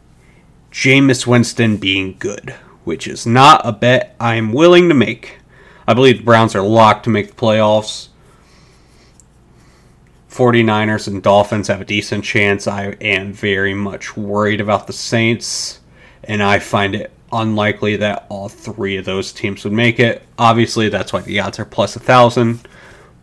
Jameis 0.73 1.27
Winston 1.27 1.77
being 1.77 2.17
good, 2.19 2.51
which 2.85 3.07
is 3.07 3.27
not 3.27 3.61
a 3.65 3.73
bet 3.73 4.17
I'm 4.19 4.53
willing 4.53 4.89
to 4.89 4.95
make. 4.95 5.39
I 5.87 5.95
believe 5.95 6.19
the 6.19 6.25
Browns 6.25 6.55
are 6.55 6.63
locked 6.63 7.05
to 7.05 7.11
make 7.11 7.29
the 7.29 7.35
playoffs. 7.35 8.09
49ers 10.31 11.09
and 11.09 11.23
Dolphins 11.23 11.69
have 11.69 11.81
a 11.81 11.85
decent 11.85 12.25
chance. 12.25 12.67
I 12.67 12.89
am 13.01 13.33
very 13.33 13.75
much 13.75 14.17
worried 14.17 14.61
about 14.61 14.87
the 14.87 14.93
Saints, 14.93 15.81
and 16.25 16.43
I 16.43 16.59
find 16.59 16.95
it 16.95 17.11
unlikely 17.33 17.97
that 17.97 18.27
all 18.29 18.49
three 18.49 18.97
of 18.97 19.05
those 19.05 19.33
teams 19.33 19.65
would 19.65 19.73
make 19.73 19.99
it. 19.99 20.23
Obviously, 20.39 20.89
that's 20.89 21.13
why 21.13 21.21
the 21.21 21.41
odds 21.41 21.59
are 21.59 21.65
plus 21.65 21.97
a 21.97 22.01
thousand, 22.01 22.67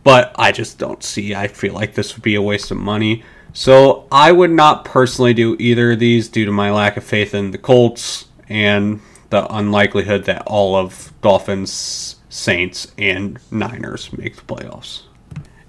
but 0.03 0.33
I 0.35 0.51
just 0.51 0.77
don't 0.77 1.03
see. 1.03 1.33
I 1.35 1.47
feel 1.47 1.73
like 1.73 1.93
this 1.93 2.15
would 2.15 2.23
be 2.23 2.35
a 2.35 2.41
waste 2.41 2.71
of 2.71 2.77
money. 2.77 3.23
So 3.53 4.07
I 4.11 4.31
would 4.31 4.51
not 4.51 4.83
personally 4.83 5.33
do 5.33 5.55
either 5.59 5.91
of 5.91 5.99
these 5.99 6.27
due 6.27 6.45
to 6.45 6.51
my 6.51 6.71
lack 6.71 6.97
of 6.97 7.03
faith 7.03 7.35
in 7.35 7.51
the 7.51 7.57
Colts 7.57 8.25
and 8.49 8.99
the 9.29 9.45
unlikelihood 9.53 10.25
that 10.25 10.43
all 10.47 10.75
of 10.75 11.13
Dolphins, 11.21 12.15
Saints, 12.29 12.91
and 12.97 13.39
Niners 13.51 14.11
make 14.13 14.35
the 14.35 14.41
playoffs. 14.41 15.03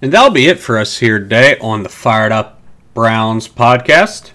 And 0.01 0.11
that'll 0.11 0.31
be 0.31 0.47
it 0.47 0.59
for 0.59 0.77
us 0.77 0.97
here 0.97 1.19
today 1.19 1.57
on 1.59 1.83
the 1.83 1.89
Fired 1.89 2.31
Up 2.31 2.59
Browns 2.93 3.47
podcast. 3.47 4.31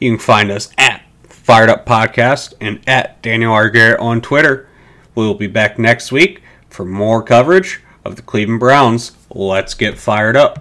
You 0.00 0.12
can 0.12 0.18
find 0.18 0.50
us 0.50 0.72
at 0.76 1.03
Fired 1.44 1.68
Up 1.68 1.84
Podcast 1.84 2.54
and 2.58 2.80
at 2.86 3.20
Daniel 3.20 3.52
R. 3.52 3.68
Garrett 3.68 4.00
on 4.00 4.22
Twitter. 4.22 4.66
We'll 5.14 5.34
be 5.34 5.46
back 5.46 5.78
next 5.78 6.10
week 6.10 6.42
for 6.70 6.86
more 6.86 7.22
coverage 7.22 7.82
of 8.02 8.16
the 8.16 8.22
Cleveland 8.22 8.60
Browns. 8.60 9.12
Let's 9.28 9.74
get 9.74 9.98
fired 9.98 10.38
up. 10.38 10.60